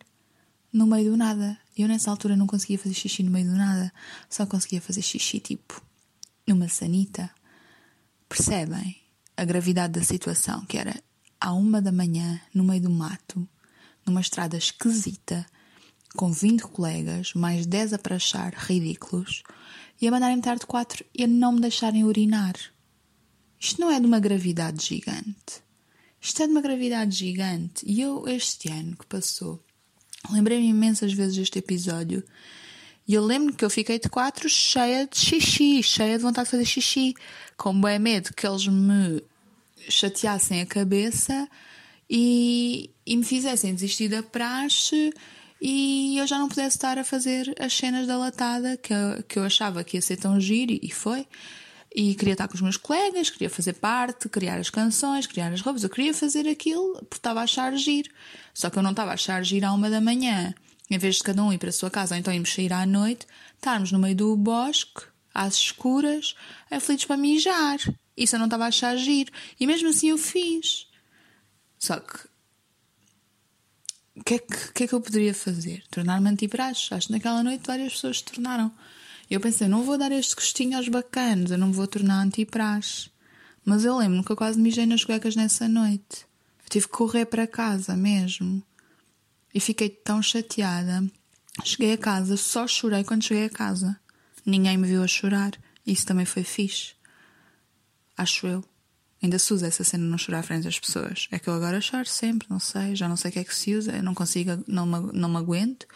No 0.72 0.86
meio 0.88 1.12
do 1.12 1.18
nada. 1.18 1.58
Eu 1.78 1.88
nessa 1.88 2.10
altura 2.12 2.36
não 2.36 2.48
conseguia 2.48 2.78
fazer 2.78 2.94
xixi 2.94 3.24
no 3.24 3.32
meio 3.32 3.50
do 3.50 3.56
nada. 3.56 3.92
Só 4.30 4.46
conseguia 4.46 4.82
fazer 4.82 5.02
xixi 5.02 5.40
tipo 5.40 5.82
numa 6.46 6.68
sanita. 6.68 7.30
Percebem 8.28 9.01
a 9.42 9.46
gravidade 9.46 10.00
da 10.00 10.06
situação? 10.06 10.64
Que 10.66 10.78
era 10.78 10.94
à 11.40 11.52
uma 11.52 11.82
da 11.82 11.92
manhã, 11.92 12.40
no 12.54 12.64
meio 12.64 12.84
do 12.84 12.92
mato, 12.92 13.48
numa 14.06 14.22
estrada 14.22 14.56
esquisita, 14.56 15.44
com 16.16 16.32
20 16.32 16.62
colegas, 16.68 17.34
mais 17.34 17.66
10 17.66 17.94
a 17.94 17.98
prachar, 17.98 18.54
ridículos, 18.56 19.42
e 20.00 20.08
a 20.08 20.12
mandarem-me 20.12 20.44
tarde 20.44 20.68
quatro 20.68 21.04
e 21.18 21.24
a 21.24 21.28
não 21.28 21.54
me 21.54 21.62
deixarem 21.62 22.04
urinar. 22.04 22.54
Isto 23.60 23.82
não 23.82 23.90
é 23.90 24.00
de 24.00 24.06
uma 24.06 24.20
gravidade 24.20 24.86
gigante. 24.86 25.64
Isto 26.20 26.44
é 26.44 26.46
de 26.46 26.52
uma 26.52 26.62
gravidade 26.62 27.16
gigante. 27.16 27.84
E 27.84 28.00
eu, 28.00 28.28
este 28.28 28.70
ano 28.70 28.96
que 28.96 29.08
passou, 29.08 29.64
lembrei-me 30.30 30.68
imensas 30.68 31.14
vezes 31.14 31.36
deste 31.36 31.58
episódio. 31.58 32.24
E 33.08 33.16
eu 33.16 33.26
lembro 33.26 33.56
que 33.56 33.66
eu 33.66 33.70
fiquei 33.72 33.98
de 33.98 34.08
quatro 34.08 34.48
cheia 34.48 35.08
de 35.08 35.18
xixi, 35.18 35.82
cheia 35.82 36.18
de 36.18 36.24
vontade 36.24 36.46
de 36.46 36.52
fazer 36.52 36.66
xixi, 36.66 37.16
com 37.58 37.80
bem 37.80 37.98
medo 37.98 38.34
que 38.36 38.46
eles 38.46 38.68
me 38.68 39.24
chateassem 39.90 40.62
a 40.62 40.66
cabeça 40.66 41.48
e, 42.10 42.92
e 43.06 43.16
me 43.16 43.24
fizessem 43.24 43.74
desistir 43.74 44.10
da 44.10 44.22
praxe 44.22 45.14
e 45.62 46.18
eu 46.18 46.26
já 46.26 46.40
não 46.40 46.50
pudesse 46.50 46.78
estar 46.78 46.98
a 46.98 47.04
fazer 47.04 47.54
as 47.60 47.72
cenas 47.72 48.08
da 48.08 48.18
latada 48.18 48.76
que 48.78 48.92
eu, 48.92 49.24
que 49.28 49.38
eu 49.38 49.44
achava 49.44 49.84
que 49.84 49.96
ia 49.96 50.02
ser 50.02 50.18
tão 50.18 50.40
giro 50.40 50.78
e 50.82 50.92
foi. 50.92 51.28
E 51.94 52.16
queria 52.16 52.34
estar 52.34 52.48
com 52.48 52.56
os 52.56 52.62
meus 52.62 52.78
colegas, 52.78 53.30
queria 53.30 53.50
fazer 53.50 53.74
parte, 53.74 54.28
criar 54.28 54.58
as 54.58 54.70
canções, 54.70 55.28
criar 55.28 55.54
as 55.54 55.62
roupas. 55.62 55.84
Eu 55.84 55.90
queria 55.90 56.14
fazer 56.14 56.48
aquilo 56.48 56.94
porque 57.02 57.18
estava 57.18 57.42
a 57.42 57.44
achar 57.44 57.76
giro. 57.76 58.10
Só 58.54 58.70
que 58.70 58.80
eu 58.80 58.84
não 58.84 58.92
estava 58.92 59.12
a 59.12 59.14
achar 59.14 59.44
giro 59.44 59.68
à 59.68 59.74
uma 59.74 59.90
da 59.90 60.02
manhã. 60.02 60.54
Em 60.90 60.98
vez 60.98 61.18
de 61.18 61.24
cada 61.24 61.44
um 61.44 61.54
ir 61.54 61.60
para 61.60 61.70
a 61.70 61.74
sua 61.74 61.92
casa 61.92 62.16
ou 62.16 62.20
então 62.20 62.34
irmos 62.34 62.54
sair 62.54 62.74
à 62.74 62.86
noite, 62.86 63.28
estarmos 63.56 63.92
no 63.92 64.00
meio 64.00 64.16
do 64.16 64.36
bosque, 64.36 65.04
às 65.34 65.56
escuras, 65.56 66.34
aflitos 66.72 67.06
para 67.06 67.18
mijar. 67.18 67.78
Isso 68.16 68.36
eu 68.36 68.40
não 68.40 68.48
estava 68.48 68.66
a 68.66 68.68
achar 68.68 68.96
giro. 68.98 69.32
E 69.60 69.66
mesmo 69.66 69.90
assim 69.90 70.10
eu 70.10 70.18
fiz. 70.18 70.88
Só 71.80 72.00
que. 72.00 72.32
O 74.16 74.24
que, 74.24 74.34
é 74.36 74.40
que, 74.40 74.74
que, 74.74 74.84
é 74.84 74.88
que 74.88 74.94
eu 74.94 75.02
poderia 75.02 75.34
fazer? 75.34 75.84
Tornar-me 75.90 76.30
antipraxe. 76.30 76.94
Acho 76.94 77.08
que 77.08 77.14
naquela 77.14 77.42
noite 77.42 77.66
várias 77.66 77.94
pessoas 77.94 78.18
se 78.18 78.26
tornaram. 78.26 78.72
Eu 79.30 79.40
pensei, 79.40 79.68
não 79.68 79.84
vou 79.84 79.98
dar 79.98 80.12
este 80.12 80.36
gostinho 80.36 80.78
aos 80.78 80.90
bacanos, 80.90 81.52
eu 81.52 81.58
não 81.58 81.68
me 81.68 81.74
vou 81.74 81.88
tornar 81.88 82.22
antipraz. 82.22 83.10
Mas 83.64 83.86
eu 83.86 83.98
lembro 83.98 84.26
que 84.26 84.32
eu 84.32 84.36
quase 84.36 84.60
mijei 84.60 84.86
nas 84.86 85.06
cuecas 85.06 85.38
nessa 85.38 85.70
noite. 85.70 86.26
Eu 86.64 86.70
tive 86.70 86.88
que 86.88 86.92
correr 86.92 87.26
para 87.26 87.48
casa 87.48 87.96
mesmo. 87.96 88.62
E 89.54 89.60
fiquei 89.62 89.88
tão 89.88 90.22
chateada. 90.22 91.02
Cheguei 91.64 91.94
a 91.94 91.98
casa, 91.98 92.36
só 92.36 92.68
chorei 92.68 93.06
quando 93.06 93.24
cheguei 93.24 93.46
a 93.46 93.50
casa. 93.50 93.98
Ninguém 94.46 94.78
me 94.78 94.88
viu 94.88 95.02
a 95.02 95.08
chorar. 95.08 95.52
Isso 95.88 96.06
também 96.06 96.26
foi 96.26 96.44
fixe. 96.44 96.94
Acho 98.22 98.46
eu. 98.46 98.64
Ainda 99.20 99.40
se 99.40 99.52
usa 99.52 99.66
essa 99.66 99.84
cena 99.84 100.04
de 100.04 100.10
não 100.12 100.18
chorar 100.18 100.42
à 100.42 100.44
frente 100.44 100.66
das 100.66 100.80
pessoas. 100.80 101.28
É 101.32 101.40
que 101.40 101.48
eu 101.48 101.56
agora 101.56 101.82
choro 101.82 102.06
sempre, 102.08 102.48
não 102.52 102.60
sei, 102.60 102.96
já 102.96 103.10
não 103.10 103.18
sei 103.18 103.30
o 103.30 103.34
que 103.34 103.40
é 103.40 103.44
que 103.44 103.56
se 103.56 103.74
usa, 103.74 103.94
eu 103.94 104.04
não 104.04 104.14
consigo, 104.14 104.64
não 104.68 104.86
me, 104.86 105.12
não 105.12 105.28
me 105.28 105.38
aguento, 105.38 105.88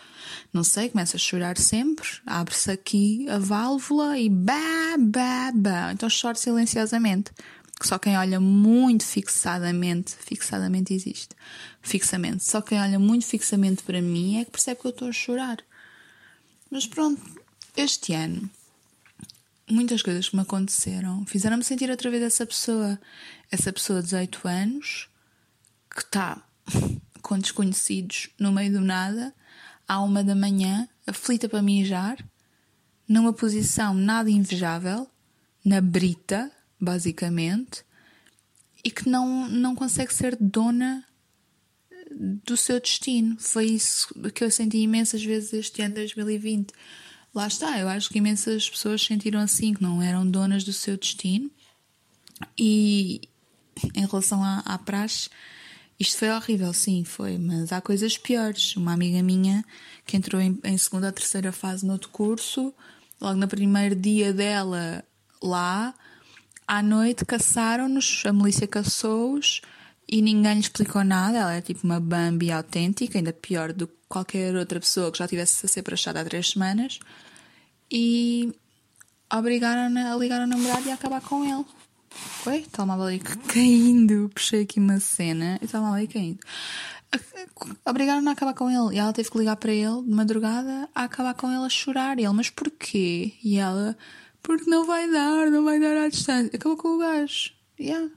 não 0.51 0.63
sei, 0.63 0.89
começo 0.89 1.15
a 1.15 1.19
chorar 1.19 1.55
sempre, 1.55 2.07
abre-se 2.25 2.71
aqui 2.71 3.29
a 3.29 3.37
válvula 3.37 4.17
e 4.17 4.27
bá, 4.27 4.95
bá, 4.97 5.51
bá. 5.53 5.91
Então 5.93 6.09
choro 6.09 6.35
silenciosamente. 6.35 7.31
Só 7.79 7.99
quem 7.99 8.17
olha 8.17 8.39
muito 8.39 9.03
fixadamente, 9.03 10.15
fixadamente 10.15 10.95
existe, 10.95 11.35
fixamente, 11.83 12.43
só 12.43 12.59
quem 12.59 12.81
olha 12.81 12.97
muito 12.97 13.27
fixamente 13.27 13.83
para 13.83 14.01
mim 14.01 14.39
é 14.39 14.45
que 14.45 14.51
percebe 14.51 14.81
que 14.81 14.87
eu 14.87 14.91
estou 14.91 15.09
a 15.09 15.11
chorar. 15.11 15.57
Mas 16.71 16.87
pronto, 16.87 17.21
este 17.77 18.13
ano 18.13 18.49
muitas 19.69 20.01
coisas 20.01 20.29
que 20.29 20.35
me 20.35 20.41
aconteceram 20.41 21.25
fizeram-me 21.25 21.63
sentir 21.63 21.89
outra 21.89 22.09
vez 22.09 22.23
essa 22.23 22.45
pessoa. 22.45 22.99
Essa 23.51 23.71
pessoa 23.71 23.99
de 23.99 24.05
18 24.05 24.47
anos 24.47 25.09
que 25.89 26.01
está 26.01 26.41
com 27.21 27.39
desconhecidos 27.39 28.29
no 28.39 28.51
meio 28.51 28.71
do 28.71 28.81
nada, 28.81 29.33
à 29.87 30.01
uma 30.01 30.23
da 30.23 30.35
manhã, 30.35 30.87
aflita 31.07 31.47
para 31.47 31.61
mijar, 31.61 32.17
numa 33.07 33.33
posição 33.33 33.93
nada 33.93 34.29
invejável, 34.29 35.07
na 35.63 35.79
brita, 35.79 36.51
basicamente, 36.79 37.83
e 38.83 38.91
que 38.91 39.09
não, 39.09 39.47
não 39.47 39.75
consegue 39.75 40.13
ser 40.13 40.35
dona 40.35 41.03
do 42.11 42.55
seu 42.55 42.79
destino. 42.79 43.35
Foi 43.39 43.65
isso 43.65 44.13
que 44.31 44.43
eu 44.43 44.51
senti 44.51 44.77
imensas 44.77 45.23
vezes 45.23 45.53
este 45.53 45.81
ano 45.81 45.95
de 45.95 46.01
2020 46.01 46.73
lá 47.35 47.47
está, 47.47 47.77
eu 47.77 47.89
acho 47.89 48.09
que 48.09 48.17
imensas 48.17 48.69
pessoas 48.69 49.03
sentiram 49.03 49.41
assim, 49.41 49.73
que 49.73 49.83
não 49.83 50.01
eram 50.01 50.25
donas 50.25 50.63
do 50.63 50.71
seu 50.71 50.97
destino. 50.97 51.51
E 52.57 53.21
em 53.93 54.05
relação 54.05 54.41
à, 54.41 54.59
à 54.59 54.77
praxe, 54.77 55.29
isto 55.99 56.17
foi 56.17 56.29
horrível, 56.29 56.73
sim, 56.73 57.03
foi, 57.03 57.37
mas 57.37 57.73
há 57.73 57.81
coisas 57.81 58.17
piores. 58.17 58.77
Uma 58.77 58.93
amiga 58.93 59.21
minha 59.21 59.65
que 60.05 60.15
entrou 60.15 60.41
em, 60.41 60.57
em 60.63 60.77
segunda 60.77 61.07
ou 61.07 61.13
terceira 61.13 61.51
fase 61.51 61.85
no 61.85 61.91
outro 61.93 62.09
curso, 62.09 62.73
logo 63.19 63.37
no 63.37 63.47
primeiro 63.47 63.95
dia 63.95 64.33
dela 64.33 65.03
lá, 65.43 65.93
à 66.65 66.81
noite 66.81 67.25
caçaram-nos, 67.25 68.23
a 68.25 68.31
milícia 68.31 68.65
caçou-os 68.65 69.61
e 70.07 70.21
ninguém 70.21 70.53
lhe 70.53 70.59
explicou 70.61 71.03
nada. 71.03 71.37
Ela 71.37 71.55
é 71.55 71.61
tipo 71.61 71.81
uma 71.83 71.99
Bambi 71.99 72.49
autêntica, 72.49 73.17
ainda 73.17 73.33
pior 73.33 73.73
do 73.73 73.87
que 73.87 73.95
qualquer 74.07 74.55
outra 74.55 74.79
pessoa 74.79 75.11
que 75.11 75.17
já 75.17 75.27
tivesse 75.27 75.65
a 75.65 75.69
ser 75.69 75.83
prachada 75.83 76.21
há 76.21 76.25
três 76.25 76.51
semanas 76.51 76.99
e 77.91 78.53
obrigaram 79.31 79.95
a 79.97 80.15
ligar 80.15 80.41
ao 80.41 80.47
namorado 80.47 80.87
e 80.87 80.91
a 80.91 80.95
acabar 80.95 81.21
com 81.21 81.43
ele. 81.43 81.65
Oi? 82.45 82.59
Estava 82.59 83.01
ali 83.03 83.19
caindo. 83.19 84.29
Puxei 84.33 84.61
aqui 84.63 84.79
uma 84.79 84.99
cena 84.99 85.57
e 85.61 85.65
estava 85.65 85.91
ali 85.91 86.07
caindo. 86.07 86.39
Obrigaram-na 87.85 88.31
a 88.31 88.33
acabar 88.33 88.53
com 88.53 88.69
ele. 88.69 88.95
E 88.95 88.99
ela 88.99 89.13
teve 89.13 89.29
que 89.29 89.37
ligar 89.37 89.55
para 89.55 89.73
ele 89.73 90.03
de 90.03 90.11
madrugada 90.11 90.89
a 90.93 91.03
acabar 91.03 91.33
com 91.33 91.47
ele 91.47 91.65
a 91.65 91.69
chorar. 91.69 92.19
E 92.19 92.23
ele, 92.23 92.33
mas 92.33 92.49
porquê? 92.49 93.33
E 93.43 93.57
ela, 93.57 93.97
porque 94.41 94.69
não 94.69 94.85
vai 94.85 95.09
dar, 95.09 95.49
não 95.49 95.63
vai 95.63 95.79
dar 95.79 95.97
à 95.97 96.09
distância. 96.09 96.51
Acabou 96.53 96.77
com 96.77 96.95
o 96.95 96.99
gajo. 96.99 97.51
Yeah. 97.79 98.09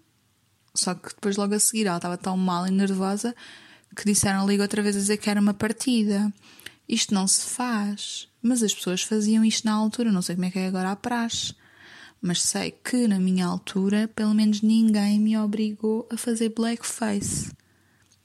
Só 0.75 0.95
que 0.95 1.09
depois, 1.09 1.37
logo 1.37 1.55
a 1.55 1.59
seguir, 1.59 1.87
ela 1.87 1.97
estava 1.97 2.17
tão 2.17 2.37
mal 2.37 2.67
e 2.67 2.71
nervosa 2.71 3.35
que 3.97 4.05
disseram 4.05 4.47
liga 4.47 4.63
outra 4.63 4.83
vez 4.83 4.95
a 4.95 5.01
dizer 5.01 5.17
que 5.17 5.29
era 5.29 5.41
uma 5.41 5.55
partida. 5.55 6.33
Isto 6.89 7.13
não 7.13 7.27
se 7.27 7.49
faz. 7.51 8.29
Mas 8.49 8.63
as 8.63 8.73
pessoas 8.73 9.03
faziam 9.03 9.45
isto 9.45 9.67
na 9.67 9.75
altura, 9.75 10.11
não 10.11 10.23
sei 10.23 10.35
como 10.35 10.47
é 10.47 10.51
que 10.51 10.59
é 10.59 10.69
agora 10.69 10.91
a 10.91 10.97
praxe. 10.97 11.55
Mas 12.19 12.41
sei 12.41 12.71
que 12.71 13.07
na 13.07 13.19
minha 13.19 13.45
altura, 13.45 14.09
pelo 14.09 14.33
menos 14.33 14.63
ninguém 14.63 15.21
me 15.21 15.37
obrigou 15.37 16.09
a 16.11 16.17
fazer 16.17 16.55
blackface. 16.57 17.53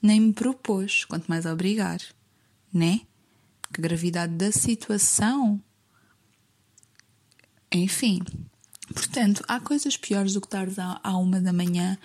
Nem 0.01 0.21
me 0.21 0.31
propôs, 0.31 1.03
quanto 1.03 1.27
mais 1.27 1.45
obrigar. 1.45 1.99
Né? 2.73 3.01
Que 3.73 3.81
gravidade 3.81 4.33
da 4.35 4.49
situação. 4.49 5.61
Enfim. 7.69 8.21
Portanto, 8.93 9.43
há 9.45 9.59
coisas 9.59 9.97
piores 9.97 10.31
do 10.31 10.39
que 10.39 10.47
estares 10.47 10.79
à 10.79 11.17
uma 11.17 11.41
da 11.41 11.51
manhã 11.51 11.97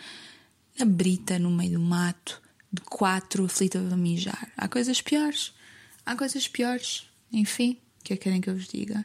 na 0.76 0.84
brita, 0.84 1.38
no 1.38 1.52
meio 1.52 1.78
do 1.78 1.80
mato, 1.80 2.42
de 2.72 2.82
quatro 2.82 3.44
aflita 3.44 3.78
a 3.78 3.96
mijar. 3.96 4.50
Há 4.56 4.66
coisas 4.66 5.00
piores. 5.00 5.54
Há 6.04 6.16
coisas 6.16 6.48
piores. 6.48 7.08
Enfim, 7.32 7.78
que 8.04 8.12
é 8.12 8.16
que 8.16 8.24
querem 8.24 8.40
que 8.40 8.50
eu 8.50 8.54
vos 8.54 8.68
diga? 8.68 9.04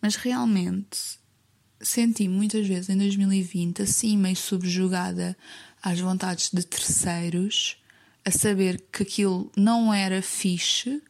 Mas 0.00 0.16
realmente 0.16 1.18
senti 1.80 2.28
muitas 2.28 2.66
vezes 2.66 2.90
em 2.90 2.98
2020 2.98 3.82
assim 3.82 4.16
meio 4.16 4.36
subjugada 4.36 5.36
às 5.82 5.98
vontades 5.98 6.50
de 6.52 6.62
terceiros, 6.62 7.78
a 8.24 8.30
saber 8.30 8.84
que 8.92 9.02
aquilo 9.02 9.50
não 9.56 9.92
era 9.92 10.20
fixe, 10.20 11.02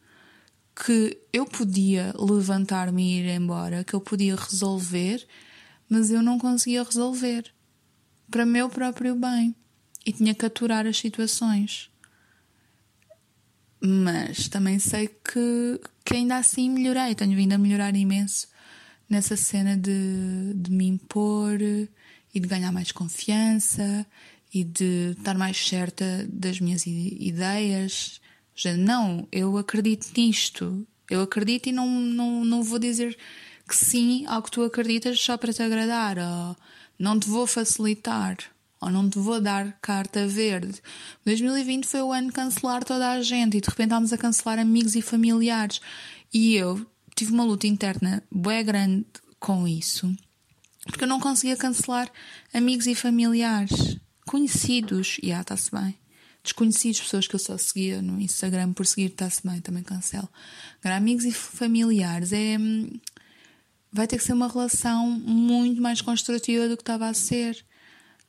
que 0.74 1.18
eu 1.32 1.44
podia 1.44 2.14
levantar-me 2.18 3.02
e 3.02 3.20
ir 3.20 3.34
embora, 3.34 3.84
que 3.84 3.94
eu 3.94 4.00
podia 4.00 4.36
resolver, 4.36 5.26
mas 5.88 6.10
eu 6.10 6.22
não 6.22 6.38
conseguia 6.38 6.84
resolver 6.84 7.52
para 8.30 8.46
meu 8.46 8.68
próprio 8.68 9.16
bem 9.16 9.54
e 10.06 10.12
tinha 10.12 10.34
que 10.34 10.46
aturar 10.46 10.86
as 10.86 10.96
situações. 10.96 11.90
Mas 13.80 14.48
também 14.48 14.78
sei 14.78 15.08
que, 15.08 15.80
que 16.04 16.14
ainda 16.14 16.36
assim 16.36 16.68
melhorei, 16.68 17.14
tenho 17.14 17.34
vindo 17.34 17.54
a 17.54 17.58
melhorar 17.58 17.96
imenso 17.96 18.48
nessa 19.08 19.36
cena 19.36 19.76
de, 19.76 20.52
de 20.54 20.70
me 20.70 20.86
impor 20.86 21.60
e 21.60 22.40
de 22.40 22.46
ganhar 22.46 22.70
mais 22.70 22.92
confiança 22.92 24.06
e 24.52 24.62
de 24.62 25.14
estar 25.18 25.36
mais 25.36 25.56
certa 25.56 26.26
das 26.30 26.60
minhas 26.60 26.86
ideias. 26.86 28.20
Não, 28.78 29.26
eu 29.32 29.56
acredito 29.56 30.08
nisto. 30.16 30.86
Eu 31.08 31.22
acredito 31.22 31.68
e 31.68 31.72
não, 31.72 31.88
não, 31.88 32.44
não 32.44 32.62
vou 32.62 32.78
dizer 32.78 33.18
que 33.66 33.74
sim 33.74 34.26
ao 34.26 34.42
que 34.42 34.50
tu 34.50 34.62
acreditas 34.62 35.18
só 35.20 35.36
para 35.36 35.52
te 35.52 35.62
agradar. 35.62 36.18
Ou 36.18 36.56
não 36.98 37.18
te 37.18 37.28
vou 37.28 37.46
facilitar. 37.46 38.36
Ou 38.80 38.90
não 38.90 39.10
te 39.10 39.18
vou 39.18 39.40
dar 39.40 39.78
carta 39.80 40.26
verde. 40.26 40.80
2020 41.24 41.86
foi 41.86 42.00
o 42.00 42.12
ano 42.12 42.28
de 42.28 42.32
cancelar 42.32 42.82
toda 42.82 43.10
a 43.10 43.22
gente 43.22 43.56
e 43.56 43.60
de 43.60 43.68
repente 43.68 43.88
estávamos 43.88 44.12
a 44.12 44.18
cancelar 44.18 44.58
amigos 44.58 44.96
e 44.96 45.02
familiares. 45.02 45.80
E 46.32 46.54
eu 46.54 46.86
tive 47.14 47.32
uma 47.32 47.44
luta 47.44 47.66
interna 47.66 48.22
bem 48.32 48.64
grande 48.64 49.04
com 49.38 49.68
isso, 49.68 50.14
porque 50.84 51.04
eu 51.04 51.08
não 51.08 51.20
conseguia 51.20 51.56
cancelar 51.56 52.10
amigos 52.52 52.86
e 52.86 52.94
familiares, 52.94 53.98
conhecidos, 54.26 55.18
e 55.22 55.32
ah, 55.32 55.40
está-se 55.40 55.70
bem. 55.70 55.98
Desconhecidos, 56.42 57.00
pessoas 57.00 57.26
que 57.26 57.34
eu 57.34 57.38
só 57.38 57.58
seguia 57.58 58.00
no 58.00 58.18
Instagram 58.18 58.72
por 58.72 58.86
seguir, 58.86 59.10
está-se 59.10 59.46
bem, 59.46 59.60
também 59.60 59.82
cancelo. 59.82 60.28
Agora, 60.80 60.96
amigos 60.96 61.24
e 61.24 61.32
familiares 61.32 62.32
é. 62.32 62.56
Vai 63.92 64.06
ter 64.06 64.16
que 64.16 64.24
ser 64.24 64.32
uma 64.32 64.46
relação 64.46 65.10
muito 65.10 65.82
mais 65.82 66.00
construtiva 66.00 66.68
do 66.68 66.76
que 66.76 66.82
estava 66.82 67.08
a 67.08 67.14
ser. 67.14 67.62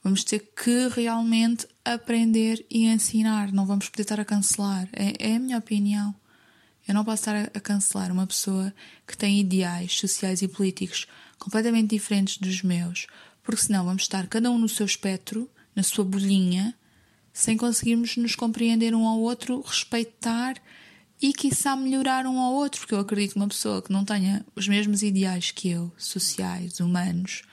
Vamos 0.03 0.23
ter 0.23 0.39
que 0.39 0.87
realmente 0.87 1.67
aprender 1.85 2.65
e 2.69 2.85
ensinar. 2.87 3.51
Não 3.51 3.65
vamos 3.65 3.87
poder 3.89 4.01
estar 4.01 4.19
a 4.19 4.25
cancelar. 4.25 4.89
É, 4.93 5.31
é 5.31 5.35
a 5.35 5.39
minha 5.39 5.57
opinião. 5.57 6.13
Eu 6.87 6.95
não 6.95 7.05
posso 7.05 7.21
estar 7.21 7.51
a 7.53 7.59
cancelar 7.59 8.11
uma 8.11 8.25
pessoa 8.25 8.73
que 9.07 9.15
tem 9.15 9.39
ideais 9.39 9.93
sociais 9.95 10.41
e 10.41 10.47
políticos 10.47 11.07
completamente 11.37 11.89
diferentes 11.89 12.37
dos 12.37 12.61
meus, 12.63 13.07
porque 13.43 13.61
senão 13.61 13.85
vamos 13.85 14.03
estar 14.03 14.27
cada 14.27 14.49
um 14.49 14.57
no 14.57 14.67
seu 14.67 14.85
espectro, 14.85 15.49
na 15.75 15.83
sua 15.83 16.03
bolinha, 16.03 16.75
sem 17.31 17.55
conseguirmos 17.55 18.17
nos 18.17 18.35
compreender 18.35 18.93
um 18.93 19.07
ao 19.07 19.19
outro, 19.19 19.61
respeitar 19.61 20.55
e, 21.21 21.31
quiçá, 21.33 21.75
melhorar 21.75 22.25
um 22.25 22.39
ao 22.39 22.53
outro, 22.53 22.81
porque 22.81 22.95
eu 22.95 22.99
acredito 22.99 23.33
que 23.33 23.39
uma 23.39 23.47
pessoa 23.47 23.81
que 23.81 23.93
não 23.93 24.03
tenha 24.03 24.45
os 24.55 24.67
mesmos 24.67 25.03
ideais 25.03 25.51
que 25.51 25.69
eu, 25.69 25.91
sociais, 25.97 26.79
humanos, 26.79 27.43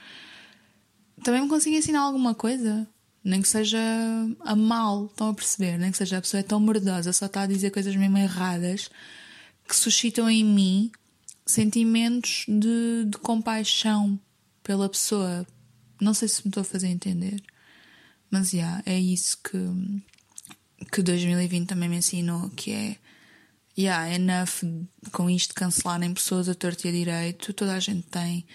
também 1.23 1.41
me 1.41 1.49
consiga 1.49 1.77
ensinar 1.77 2.01
alguma 2.01 2.33
coisa. 2.33 2.87
Nem 3.23 3.41
que 3.41 3.47
seja 3.49 3.79
a 4.41 4.55
mal, 4.55 5.05
estão 5.05 5.29
a 5.29 5.33
perceber? 5.33 5.77
Nem 5.77 5.91
que 5.91 5.97
seja 5.97 6.17
a 6.17 6.21
pessoa 6.21 6.39
é 6.39 6.43
tão 6.43 6.59
mordosa, 6.59 7.11
só 7.11 7.25
está 7.25 7.41
a 7.41 7.47
dizer 7.47 7.69
coisas 7.69 7.95
mesmo 7.95 8.17
erradas 8.17 8.89
que 9.67 9.75
suscitam 9.75 10.29
em 10.29 10.43
mim 10.43 10.91
sentimentos 11.45 12.45
de, 12.47 13.05
de 13.05 13.17
compaixão 13.17 14.19
pela 14.63 14.89
pessoa. 14.89 15.45
Não 15.99 16.13
sei 16.13 16.27
se 16.27 16.43
me 16.43 16.49
estou 16.49 16.61
a 16.61 16.63
fazer 16.63 16.87
entender, 16.87 17.41
mas 18.31 18.53
yeah, 18.53 18.81
é 18.85 18.97
isso 18.97 19.37
que, 19.43 19.57
que 20.91 21.01
2020 21.01 21.67
também 21.67 21.89
me 21.89 21.97
ensinou: 21.97 22.49
que 22.51 22.71
é 22.71 22.97
yeah, 23.77 24.13
enough 24.13 24.63
com 25.11 25.29
isto 25.29 25.53
cancelarem 25.53 26.13
pessoas 26.13 26.47
a 26.47 26.55
torto 26.55 26.87
e 26.87 26.89
a 26.89 26.93
direito. 26.93 27.53
Toda 27.53 27.73
a 27.73 27.79
gente 27.79 28.07
tem 28.07 28.45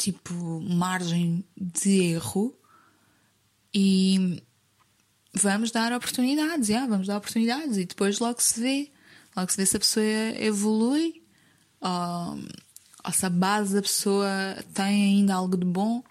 tipo 0.00 0.34
margem 0.62 1.44
de 1.56 2.00
erro 2.12 2.56
e 3.74 4.42
vamos 5.34 5.70
dar 5.70 5.92
oportunidades, 5.92 6.70
yeah, 6.70 6.88
vamos 6.88 7.06
dar 7.06 7.18
oportunidades 7.18 7.76
e 7.76 7.84
depois 7.84 8.18
logo 8.18 8.40
se 8.40 8.58
vê. 8.58 8.90
Logo 9.36 9.50
se 9.50 9.58
vê 9.58 9.66
se 9.66 9.76
a 9.76 9.80
pessoa 9.80 10.04
evolui 10.38 11.22
ou, 11.80 12.38
ou 13.04 13.12
se 13.12 13.26
a 13.26 13.30
base 13.30 13.74
da 13.74 13.82
pessoa 13.82 14.28
tem 14.74 15.18
ainda 15.18 15.34
algo 15.34 15.56
de 15.56 15.66
bom, 15.66 16.02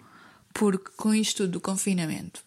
porque 0.54 0.90
com 0.96 1.12
isto 1.12 1.38
tudo 1.38 1.52
do 1.52 1.60
confinamento 1.60 2.42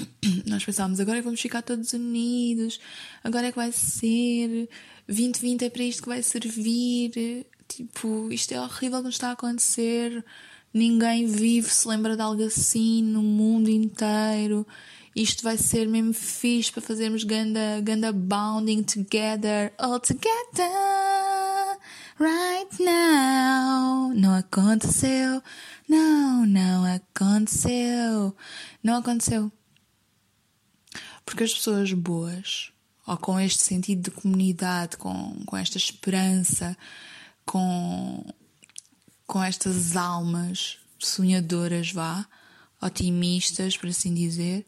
nós 0.46 0.64
pensávamos 0.64 1.00
agora 1.00 1.22
vamos 1.22 1.40
ficar 1.40 1.62
todos 1.62 1.92
unidos, 1.92 2.80
agora 3.22 3.46
é 3.46 3.50
que 3.50 3.56
vai 3.56 3.72
ser, 3.72 4.68
2020 5.06 5.64
é 5.64 5.70
para 5.70 5.82
isto 5.82 6.02
que 6.02 6.08
vai 6.08 6.22
servir, 6.22 7.46
tipo, 7.68 8.30
isto 8.30 8.52
é 8.52 8.60
horrível 8.60 8.98
que 8.98 9.06
nos 9.06 9.14
está 9.14 9.30
a 9.30 9.32
acontecer, 9.32 10.24
ninguém 10.72 11.26
vive, 11.26 11.68
se 11.70 11.88
lembra 11.88 12.16
de 12.16 12.22
algo 12.22 12.42
assim 12.44 13.02
no 13.02 13.22
mundo 13.22 13.68
inteiro 13.68 14.66
isto 15.16 15.42
vai 15.42 15.56
ser 15.56 15.88
mesmo 15.88 16.12
fixe 16.12 16.70
para 16.70 16.82
fazermos 16.82 17.24
ganda, 17.24 17.80
ganda 17.80 18.12
bounding 18.12 18.82
together, 18.82 19.72
all 19.78 19.98
together, 19.98 20.68
right 22.20 22.68
now. 22.78 24.12
Não 24.14 24.34
aconteceu, 24.34 25.42
não, 25.88 26.44
não 26.44 26.84
aconteceu, 26.84 28.36
não 28.82 28.98
aconteceu. 28.98 29.50
Porque 31.24 31.44
as 31.44 31.54
pessoas 31.54 31.90
boas, 31.94 32.70
ou 33.06 33.16
com 33.16 33.40
este 33.40 33.62
sentido 33.62 34.02
de 34.02 34.10
comunidade, 34.10 34.98
com, 34.98 35.34
com 35.46 35.56
esta 35.56 35.78
esperança, 35.78 36.76
com, 37.46 38.22
com 39.26 39.42
estas 39.42 39.96
almas 39.96 40.78
sonhadoras, 40.98 41.92
vá, 41.92 42.26
otimistas, 42.80 43.76
por 43.76 43.88
assim 43.88 44.14
dizer, 44.14 44.64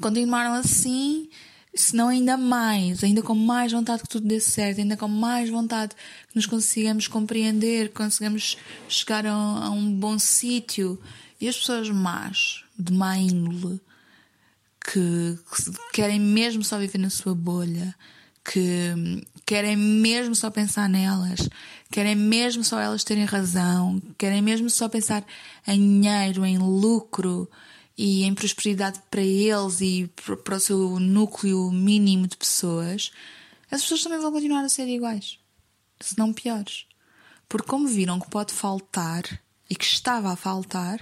continuaram 0.00 0.54
assim, 0.54 1.28
se 1.74 1.96
não 1.96 2.08
ainda 2.08 2.36
mais, 2.36 3.02
ainda 3.02 3.22
com 3.22 3.34
mais 3.34 3.72
vontade 3.72 4.02
que 4.02 4.08
tudo 4.08 4.26
dê 4.26 4.40
certo, 4.40 4.80
ainda 4.80 4.96
com 4.96 5.08
mais 5.08 5.50
vontade 5.50 5.94
que 6.28 6.36
nos 6.36 6.46
consigamos 6.46 7.08
compreender, 7.08 7.88
que 7.88 7.94
consigamos 7.94 8.56
chegar 8.88 9.26
a, 9.26 9.32
a 9.32 9.70
um 9.70 9.92
bom 9.92 10.18
sítio. 10.18 11.00
E 11.40 11.48
as 11.48 11.56
pessoas 11.56 11.90
más, 11.90 12.64
de 12.78 12.92
má 12.92 13.18
índole, 13.18 13.80
que, 14.80 15.38
que 15.52 15.92
querem 15.92 16.20
mesmo 16.20 16.62
só 16.62 16.78
viver 16.78 16.98
na 16.98 17.10
sua 17.10 17.34
bolha, 17.34 17.94
que 18.44 19.24
querem 19.46 19.76
mesmo 19.76 20.34
só 20.34 20.50
pensar 20.50 20.88
nelas, 20.88 21.48
querem 21.90 22.14
mesmo 22.14 22.62
só 22.62 22.78
elas 22.78 23.04
terem 23.04 23.24
razão, 23.24 24.02
querem 24.18 24.42
mesmo 24.42 24.68
só 24.68 24.88
pensar 24.88 25.24
em 25.66 25.78
dinheiro, 25.78 26.44
em 26.44 26.58
lucro, 26.58 27.48
e 27.96 28.24
em 28.24 28.34
prosperidade 28.34 29.00
para 29.10 29.22
eles 29.22 29.80
e 29.80 30.10
para 30.44 30.56
o 30.56 30.60
seu 30.60 30.98
núcleo 30.98 31.70
mínimo 31.70 32.26
de 32.26 32.36
pessoas, 32.36 33.12
as 33.70 33.82
pessoas 33.82 34.02
também 34.02 34.20
vão 34.20 34.32
continuar 34.32 34.64
a 34.64 34.68
ser 34.68 34.88
iguais, 34.88 35.38
se 36.00 36.18
não 36.18 36.32
piores. 36.32 36.86
Porque, 37.48 37.68
como 37.68 37.86
viram 37.86 38.20
que 38.20 38.28
pode 38.28 38.52
faltar 38.52 39.22
e 39.70 39.76
que 39.76 39.84
estava 39.84 40.32
a 40.32 40.36
faltar 40.36 40.98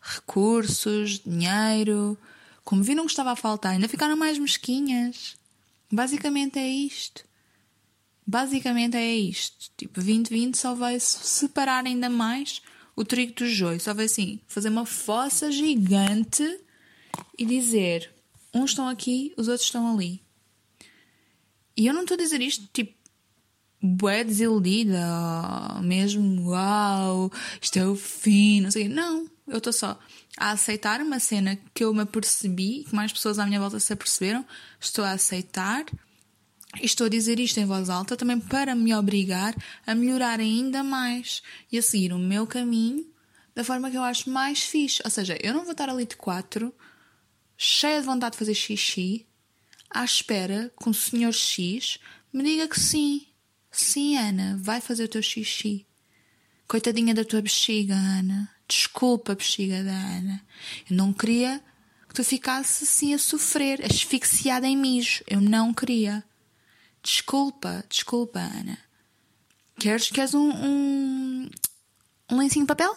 recursos, 0.00 1.20
dinheiro, 1.20 2.18
como 2.64 2.82
viram 2.82 3.04
que 3.04 3.12
estava 3.12 3.32
a 3.32 3.36
faltar, 3.36 3.72
ainda 3.72 3.88
ficaram 3.88 4.16
mais 4.16 4.38
mesquinhas. 4.38 5.36
Basicamente 5.90 6.58
é 6.58 6.68
isto. 6.68 7.24
Basicamente 8.26 8.96
é 8.96 9.16
isto. 9.16 9.70
Tipo, 9.76 9.94
2020 9.94 10.56
só 10.56 10.74
vai 10.74 11.00
separar 11.00 11.84
ainda 11.84 12.08
mais 12.08 12.62
o 12.94 13.04
trigo 13.04 13.34
do 13.34 13.46
joio. 13.46 13.80
Só 13.80 13.92
vai 13.92 14.04
assim, 14.04 14.40
fazer 14.46 14.68
uma 14.68 14.86
fossa 14.86 15.50
gigante 15.50 16.44
e 17.36 17.44
dizer: 17.44 18.12
uns 18.54 18.70
estão 18.70 18.88
aqui, 18.88 19.32
os 19.36 19.48
outros 19.48 19.66
estão 19.66 19.92
ali. 19.92 20.22
E 21.76 21.86
eu 21.86 21.94
não 21.94 22.02
estou 22.02 22.14
a 22.14 22.18
dizer 22.18 22.40
isto 22.40 22.68
tipo 22.72 23.00
bué 23.82 24.22
desiludida, 24.22 25.00
mesmo 25.82 26.50
uau, 26.50 27.32
isto 27.60 27.78
é 27.78 27.86
o 27.86 27.96
fim, 27.96 28.60
não 28.60 28.70
sei. 28.70 28.88
Não, 28.88 29.26
eu 29.50 29.58
estou 29.58 29.72
só 29.72 29.98
a 30.38 30.52
aceitar 30.52 31.00
uma 31.00 31.18
cena 31.18 31.58
que 31.74 31.84
eu 31.84 31.92
me 31.92 32.02
apercebi, 32.02 32.84
que 32.88 32.94
mais 32.94 33.12
pessoas 33.12 33.38
à 33.38 33.44
minha 33.44 33.60
volta 33.60 33.80
se 33.80 33.92
aperceberam, 33.92 34.46
estou 34.80 35.04
a 35.04 35.12
aceitar 35.12 35.84
e 36.80 36.86
estou 36.86 37.06
a 37.06 37.10
dizer 37.10 37.40
isto 37.40 37.58
em 37.58 37.66
voz 37.66 37.90
alta 37.90 38.16
também 38.16 38.38
para 38.38 38.74
me 38.74 38.94
obrigar 38.94 39.54
a 39.86 39.94
melhorar 39.94 40.38
ainda 40.38 40.84
mais 40.84 41.42
e 41.70 41.76
a 41.76 41.82
seguir 41.82 42.12
o 42.12 42.18
meu 42.18 42.46
caminho 42.46 43.04
da 43.54 43.64
forma 43.64 43.90
que 43.90 43.96
eu 43.96 44.02
acho 44.02 44.30
mais 44.30 44.62
fixe. 44.62 45.02
Ou 45.04 45.10
seja, 45.10 45.36
eu 45.42 45.52
não 45.52 45.64
vou 45.64 45.72
estar 45.72 45.88
ali 45.88 46.06
de 46.06 46.16
quatro, 46.16 46.72
cheia 47.56 48.00
de 48.00 48.06
vontade 48.06 48.32
de 48.32 48.38
fazer 48.38 48.54
xixi, 48.54 49.26
à 49.90 50.04
espera 50.04 50.72
que 50.80 50.88
o 50.88 50.94
senhor 50.94 51.32
X 51.32 51.98
me 52.32 52.44
diga 52.44 52.68
que 52.68 52.78
sim. 52.78 53.26
Sim, 53.70 54.16
Ana, 54.16 54.58
vai 54.62 54.80
fazer 54.80 55.04
o 55.04 55.08
teu 55.08 55.22
xixi. 55.22 55.86
Coitadinha 56.68 57.12
da 57.12 57.24
tua 57.24 57.42
bexiga, 57.42 57.94
Ana. 57.94 58.48
Desculpa, 58.70 59.34
bexiga 59.34 59.82
da 59.82 59.90
Ana. 59.90 60.40
Eu 60.88 60.96
não 60.96 61.12
queria 61.12 61.60
que 62.08 62.14
tu 62.14 62.22
ficasses 62.22 62.88
assim 62.88 63.12
a 63.12 63.18
sofrer, 63.18 63.84
asfixiada 63.84 64.64
em 64.64 64.76
mijo. 64.76 65.24
Eu 65.26 65.40
não 65.40 65.74
queria. 65.74 66.22
Desculpa, 67.02 67.84
desculpa, 67.88 68.38
Ana. 68.38 68.78
Queres, 69.76 70.08
queres 70.10 70.34
um, 70.34 70.50
um, 70.50 71.50
um 72.30 72.38
lencinho 72.38 72.64
de 72.64 72.68
papel? 72.68 72.96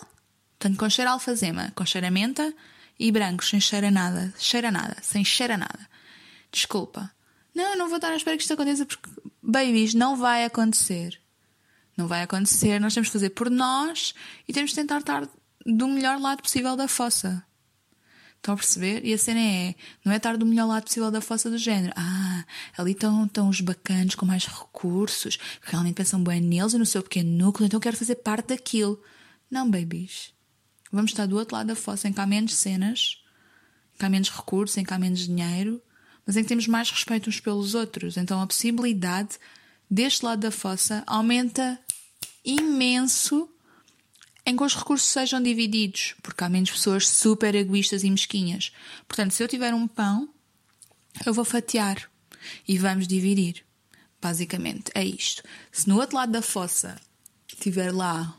Tanto 0.59 0.77
com 0.77 0.87
cheiro 0.87 1.09
alfazema, 1.09 1.71
com 1.75 1.83
cheiro 1.83 2.05
a 2.05 2.11
menta 2.11 2.53
e 2.99 3.11
branco, 3.11 3.43
sem 3.43 3.59
cheiro 3.59 3.87
a 3.87 3.91
nada, 3.91 4.31
cheira 4.37 4.67
a 4.67 4.71
nada, 4.71 4.95
sem 5.01 5.25
cheiro 5.25 5.53
a 5.53 5.57
nada. 5.57 5.89
Desculpa. 6.51 7.11
Não, 7.55 7.75
não 7.75 7.87
vou 7.87 7.95
estar 7.95 8.11
à 8.11 8.15
espera 8.15 8.37
que 8.37 8.43
isto 8.43 8.53
aconteça 8.53 8.85
porque, 8.85 9.09
babies, 9.41 9.95
não 9.95 10.15
vai 10.15 10.45
acontecer. 10.45 11.19
Não 11.97 12.07
vai 12.07 12.21
acontecer, 12.21 12.79
nós 12.79 12.93
temos 12.93 13.07
de 13.07 13.13
fazer 13.13 13.31
por 13.31 13.49
nós 13.49 14.13
e 14.47 14.53
temos 14.53 14.69
de 14.69 14.75
tentar 14.75 14.99
estar 14.99 15.27
do 15.65 15.87
melhor 15.87 16.19
lado 16.19 16.41
possível 16.41 16.75
da 16.75 16.87
fossa. 16.87 17.43
Estão 18.43 18.55
a 18.55 18.57
perceber? 18.57 19.05
E 19.05 19.13
a 19.13 19.17
cena 19.17 19.39
é, 19.39 19.75
não 20.03 20.11
é 20.11 20.17
estar 20.17 20.35
do 20.35 20.45
melhor 20.45 20.67
lado 20.67 20.83
possível 20.83 21.09
da 21.09 21.21
fossa 21.21 21.49
do 21.49 21.57
género. 21.57 21.93
Ah, 21.95 22.43
ali 22.77 22.91
estão, 22.91 23.25
estão 23.25 23.47
os 23.47 23.61
bacanos 23.61 24.15
com 24.15 24.25
mais 24.25 24.45
recursos, 24.45 25.37
que 25.37 25.71
realmente 25.71 25.95
pensam 25.95 26.21
bem 26.21 26.41
neles 26.41 26.73
e 26.73 26.77
no 26.77 26.85
seu 26.85 27.01
pequeno 27.01 27.31
núcleo, 27.31 27.67
então 27.67 27.79
quero 27.79 27.95
fazer 27.95 28.15
parte 28.15 28.49
daquilo. 28.49 29.01
Não, 29.49 29.69
babies. 29.69 30.33
Vamos 30.91 31.11
estar 31.11 31.25
do 31.25 31.37
outro 31.37 31.55
lado 31.55 31.67
da 31.67 31.75
fossa, 31.75 32.09
em 32.09 32.11
que 32.11 32.19
há 32.19 32.27
menos 32.27 32.55
cenas, 32.55 33.23
em 33.95 33.99
que 33.99 34.05
há 34.05 34.09
menos 34.09 34.29
recursos, 34.29 34.77
em 34.77 34.83
que 34.83 34.93
há 34.93 34.99
menos 34.99 35.21
dinheiro, 35.21 35.81
mas 36.25 36.35
em 36.35 36.43
que 36.43 36.49
temos 36.49 36.67
mais 36.67 36.91
respeito 36.91 37.29
uns 37.29 37.39
pelos 37.39 37.75
outros. 37.75 38.17
Então 38.17 38.41
a 38.41 38.47
possibilidade 38.47 39.39
deste 39.89 40.25
lado 40.25 40.41
da 40.41 40.51
fossa 40.51 41.01
aumenta 41.07 41.79
imenso 42.43 43.49
em 44.45 44.55
que 44.55 44.63
os 44.63 44.75
recursos 44.75 45.07
sejam 45.07 45.41
divididos, 45.41 46.15
porque 46.21 46.43
há 46.43 46.49
menos 46.49 46.71
pessoas 46.71 47.07
super 47.07 47.55
egoístas 47.55 48.03
e 48.03 48.09
mesquinhas. 48.09 48.71
Portanto, 49.07 49.31
se 49.31 49.43
eu 49.43 49.47
tiver 49.47 49.73
um 49.73 49.87
pão, 49.87 50.29
eu 51.25 51.33
vou 51.33 51.45
fatiar 51.45 52.09
e 52.67 52.77
vamos 52.77 53.07
dividir. 53.07 53.65
Basicamente, 54.21 54.91
é 54.93 55.03
isto. 55.03 55.43
Se 55.71 55.87
no 55.87 55.99
outro 55.99 56.15
lado 56.15 56.31
da 56.31 56.41
fossa 56.41 56.99
tiver 57.59 57.93
lá 57.93 58.37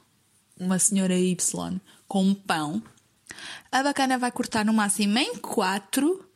uma 0.59 0.79
senhora 0.79 1.19
Y 1.19 1.81
com 2.07 2.25
um 2.25 2.35
pão, 2.35 2.83
a 3.71 3.83
bacana 3.83 4.19
vai 4.19 4.31
cortar 4.31 4.65
no 4.65 4.73
máximo 4.73 5.19
em 5.19 5.37
quatro 5.37 6.29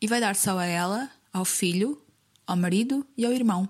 e 0.00 0.06
vai 0.06 0.20
dar 0.20 0.36
só 0.36 0.58
a 0.58 0.66
ela, 0.66 1.10
ao 1.32 1.44
filho, 1.44 2.00
ao 2.46 2.56
marido 2.56 3.06
e 3.16 3.24
ao 3.24 3.32
irmão. 3.32 3.68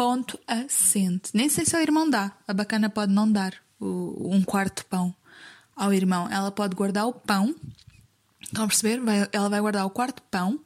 Ponto 0.00 0.40
assente. 0.46 1.28
Nem 1.34 1.50
sei 1.50 1.66
se 1.66 1.76
o 1.76 1.78
irmão 1.78 2.08
dá. 2.08 2.32
A 2.48 2.54
bacana 2.54 2.88
pode 2.88 3.12
não 3.12 3.30
dar 3.30 3.52
o, 3.78 4.34
um 4.34 4.42
quarto 4.42 4.86
pão 4.86 5.14
ao 5.76 5.92
irmão. 5.92 6.26
Ela 6.32 6.50
pode 6.50 6.74
guardar 6.74 7.06
o 7.06 7.12
pão. 7.12 7.54
Estão 8.40 8.64
a 8.64 8.66
perceber? 8.66 8.98
Vai, 8.98 9.28
ela 9.30 9.50
vai 9.50 9.60
guardar 9.60 9.84
o 9.84 9.90
quarto 9.90 10.22
pão 10.22 10.58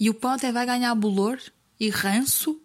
e 0.00 0.10
o 0.10 0.14
pão 0.14 0.32
até 0.32 0.50
vai 0.50 0.66
ganhar 0.66 0.92
bolor 0.96 1.38
e 1.78 1.88
ranço 1.88 2.60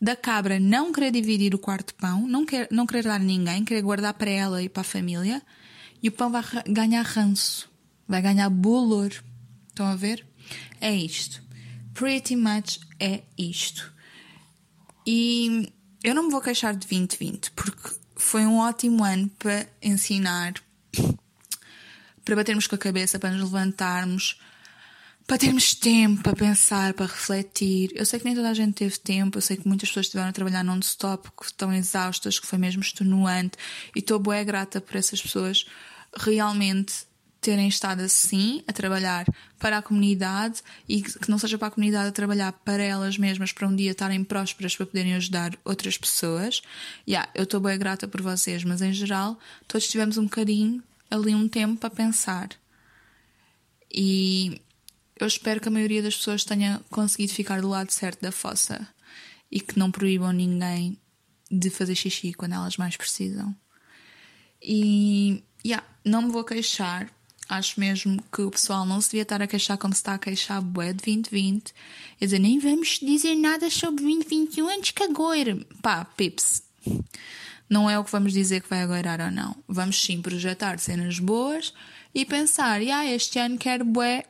da 0.00 0.16
cabra 0.16 0.58
não 0.58 0.92
querer 0.92 1.12
dividir 1.12 1.54
o 1.54 1.60
quarto 1.60 1.94
pão, 1.94 2.26
não, 2.26 2.44
quer, 2.44 2.66
não 2.72 2.84
querer 2.84 3.04
dar 3.04 3.14
a 3.14 3.18
ninguém, 3.20 3.64
querer 3.64 3.82
guardar 3.82 4.14
para 4.14 4.30
ela 4.30 4.64
e 4.64 4.68
para 4.68 4.80
a 4.80 4.84
família. 4.84 5.40
E 6.02 6.08
o 6.08 6.12
pão 6.12 6.28
vai 6.28 6.42
ganhar 6.66 7.02
ranço, 7.02 7.70
vai 8.08 8.20
ganhar 8.20 8.50
bolor. 8.50 9.12
Estão 9.68 9.86
a 9.86 9.94
ver? 9.94 10.26
É 10.80 10.92
isto. 10.92 11.40
Pretty 11.94 12.34
much 12.34 12.80
é 12.98 13.22
isto. 13.38 13.93
E 15.06 15.72
eu 16.02 16.14
não 16.14 16.24
me 16.24 16.30
vou 16.30 16.40
queixar 16.40 16.72
de 16.72 16.86
2020, 16.86 17.50
porque 17.52 17.90
foi 18.16 18.46
um 18.46 18.58
ótimo 18.58 19.04
ano 19.04 19.28
para 19.38 19.66
ensinar, 19.82 20.54
para 22.24 22.36
batermos 22.36 22.66
com 22.66 22.74
a 22.74 22.78
cabeça, 22.78 23.18
para 23.18 23.30
nos 23.30 23.52
levantarmos, 23.52 24.38
para 25.26 25.38
termos 25.38 25.74
tempo 25.74 26.22
para 26.22 26.34
pensar, 26.34 26.92
para 26.94 27.06
refletir. 27.06 27.90
Eu 27.94 28.04
sei 28.04 28.18
que 28.18 28.24
nem 28.24 28.34
toda 28.34 28.50
a 28.50 28.54
gente 28.54 28.74
teve 28.74 28.98
tempo, 28.98 29.38
eu 29.38 29.42
sei 29.42 29.56
que 29.56 29.66
muitas 29.66 29.88
pessoas 29.88 30.06
estiveram 30.06 30.28
a 30.28 30.32
trabalhar 30.32 30.62
non-stop, 30.62 31.30
que 31.30 31.46
estão 31.46 31.72
exaustas, 31.72 32.38
que 32.38 32.46
foi 32.46 32.58
mesmo 32.58 32.82
extenuante, 32.82 33.56
e 33.94 34.00
estou 34.00 34.18
boa 34.18 34.42
grata 34.42 34.80
por 34.80 34.96
essas 34.96 35.20
pessoas 35.20 35.66
realmente 36.16 37.06
terem 37.44 37.68
estado 37.68 38.00
assim 38.00 38.64
a 38.66 38.72
trabalhar 38.72 39.26
para 39.58 39.76
a 39.76 39.82
comunidade 39.82 40.62
e 40.88 41.02
que 41.02 41.30
não 41.30 41.36
seja 41.36 41.58
para 41.58 41.68
a 41.68 41.70
comunidade 41.70 42.08
a 42.08 42.12
trabalhar 42.12 42.52
para 42.52 42.82
elas 42.82 43.18
mesmas 43.18 43.52
para 43.52 43.68
um 43.68 43.76
dia 43.76 43.90
estarem 43.90 44.24
prósperas 44.24 44.74
para 44.74 44.86
poderem 44.86 45.14
ajudar 45.14 45.54
outras 45.62 45.98
pessoas. 45.98 46.62
Yeah, 47.06 47.30
eu 47.34 47.44
estou 47.44 47.60
bem 47.60 47.78
grata 47.78 48.08
por 48.08 48.22
vocês, 48.22 48.64
mas 48.64 48.80
em 48.80 48.94
geral 48.94 49.38
todos 49.68 49.86
tivemos 49.86 50.16
um 50.16 50.24
bocadinho 50.24 50.82
ali 51.10 51.34
um 51.34 51.46
tempo 51.46 51.78
para 51.78 51.90
pensar. 51.90 52.48
E 53.92 54.58
eu 55.20 55.26
espero 55.26 55.60
que 55.60 55.68
a 55.68 55.70
maioria 55.70 56.02
das 56.02 56.16
pessoas 56.16 56.44
tenha 56.44 56.80
conseguido 56.90 57.34
ficar 57.34 57.60
do 57.60 57.68
lado 57.68 57.90
certo 57.90 58.22
da 58.22 58.32
fossa 58.32 58.88
e 59.52 59.60
que 59.60 59.78
não 59.78 59.90
proíbam 59.90 60.32
ninguém 60.32 60.98
de 61.50 61.68
fazer 61.68 61.94
xixi 61.94 62.32
quando 62.32 62.54
elas 62.54 62.78
mais 62.78 62.96
precisam. 62.96 63.54
E 64.62 65.44
yeah, 65.62 65.86
não 66.02 66.22
me 66.22 66.32
vou 66.32 66.42
queixar 66.42 67.12
Acho 67.48 67.78
mesmo 67.78 68.22
que 68.32 68.42
o 68.42 68.50
pessoal 68.50 68.86
não 68.86 69.00
se 69.00 69.10
devia 69.10 69.22
estar 69.22 69.42
a 69.42 69.46
queixar 69.46 69.76
como 69.76 69.92
se 69.92 70.00
está 70.00 70.14
a 70.14 70.18
queixar 70.18 70.62
bué 70.62 70.92
de 70.92 71.04
2020. 71.04 71.74
Quer 72.18 72.24
dizer, 72.24 72.38
nem 72.38 72.58
vamos 72.58 72.98
dizer 73.00 73.34
nada 73.34 73.68
sobre 73.68 74.02
2021 74.02 74.68
antes 74.68 74.90
que 74.92 75.02
agora. 75.02 75.58
Pá, 75.82 76.04
pips. 76.04 76.62
Não 77.68 77.88
é 77.88 77.98
o 77.98 78.04
que 78.04 78.12
vamos 78.12 78.32
dizer 78.32 78.62
que 78.62 78.68
vai 78.68 78.82
agora 78.82 79.26
ou 79.26 79.30
não. 79.30 79.56
Vamos 79.68 80.02
sim 80.02 80.22
projetar 80.22 80.78
cenas 80.78 81.18
boas 81.18 81.74
e 82.14 82.24
pensar, 82.24 82.80
ah, 82.80 83.06
este 83.06 83.38
ano 83.38 83.58
quero 83.58 83.84
bué 83.84 84.24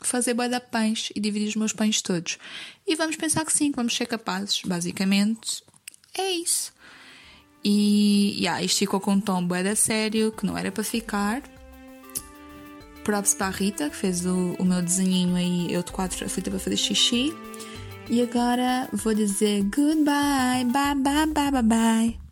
fazer 0.00 0.34
bué 0.34 0.48
da 0.48 0.60
pães 0.60 1.10
e 1.14 1.20
dividir 1.20 1.48
os 1.48 1.56
meus 1.56 1.72
pães 1.72 2.00
todos. 2.00 2.38
E 2.86 2.94
vamos 2.94 3.16
pensar 3.16 3.44
que 3.44 3.52
sim, 3.52 3.70
que 3.70 3.76
vamos 3.76 3.94
ser 3.94 4.06
capazes. 4.06 4.62
Basicamente, 4.64 5.62
é 6.16 6.30
isso. 6.30 6.72
E, 7.64 8.36
yeah, 8.38 8.62
isto 8.62 8.78
ficou 8.78 9.00
com 9.00 9.12
um 9.12 9.20
tom 9.20 9.44
bué 9.44 9.62
da 9.62 9.74
sério, 9.74 10.32
que 10.32 10.46
não 10.46 10.56
era 10.56 10.70
para 10.70 10.84
ficar 10.84 11.42
props 13.06 13.34
para 13.34 13.46
a 13.46 13.50
Rita, 13.50 13.88
que 13.88 13.94
fez 13.94 14.26
o, 14.26 14.56
o 14.58 14.64
meu 14.64 14.82
desenhinho 14.82 15.36
aí, 15.36 15.72
eu 15.72 15.80
de 15.80 15.92
quatro 15.92 16.26
aflita 16.26 16.50
para 16.50 16.58
fazer 16.58 16.76
xixi. 16.76 17.32
E 18.10 18.20
agora 18.20 18.88
vou 18.92 19.14
dizer 19.14 19.62
goodbye, 19.62 20.64
bye, 20.64 20.94
bye, 20.96 21.26
bye, 21.26 21.50
bye, 21.52 21.62
bye. 21.62 22.25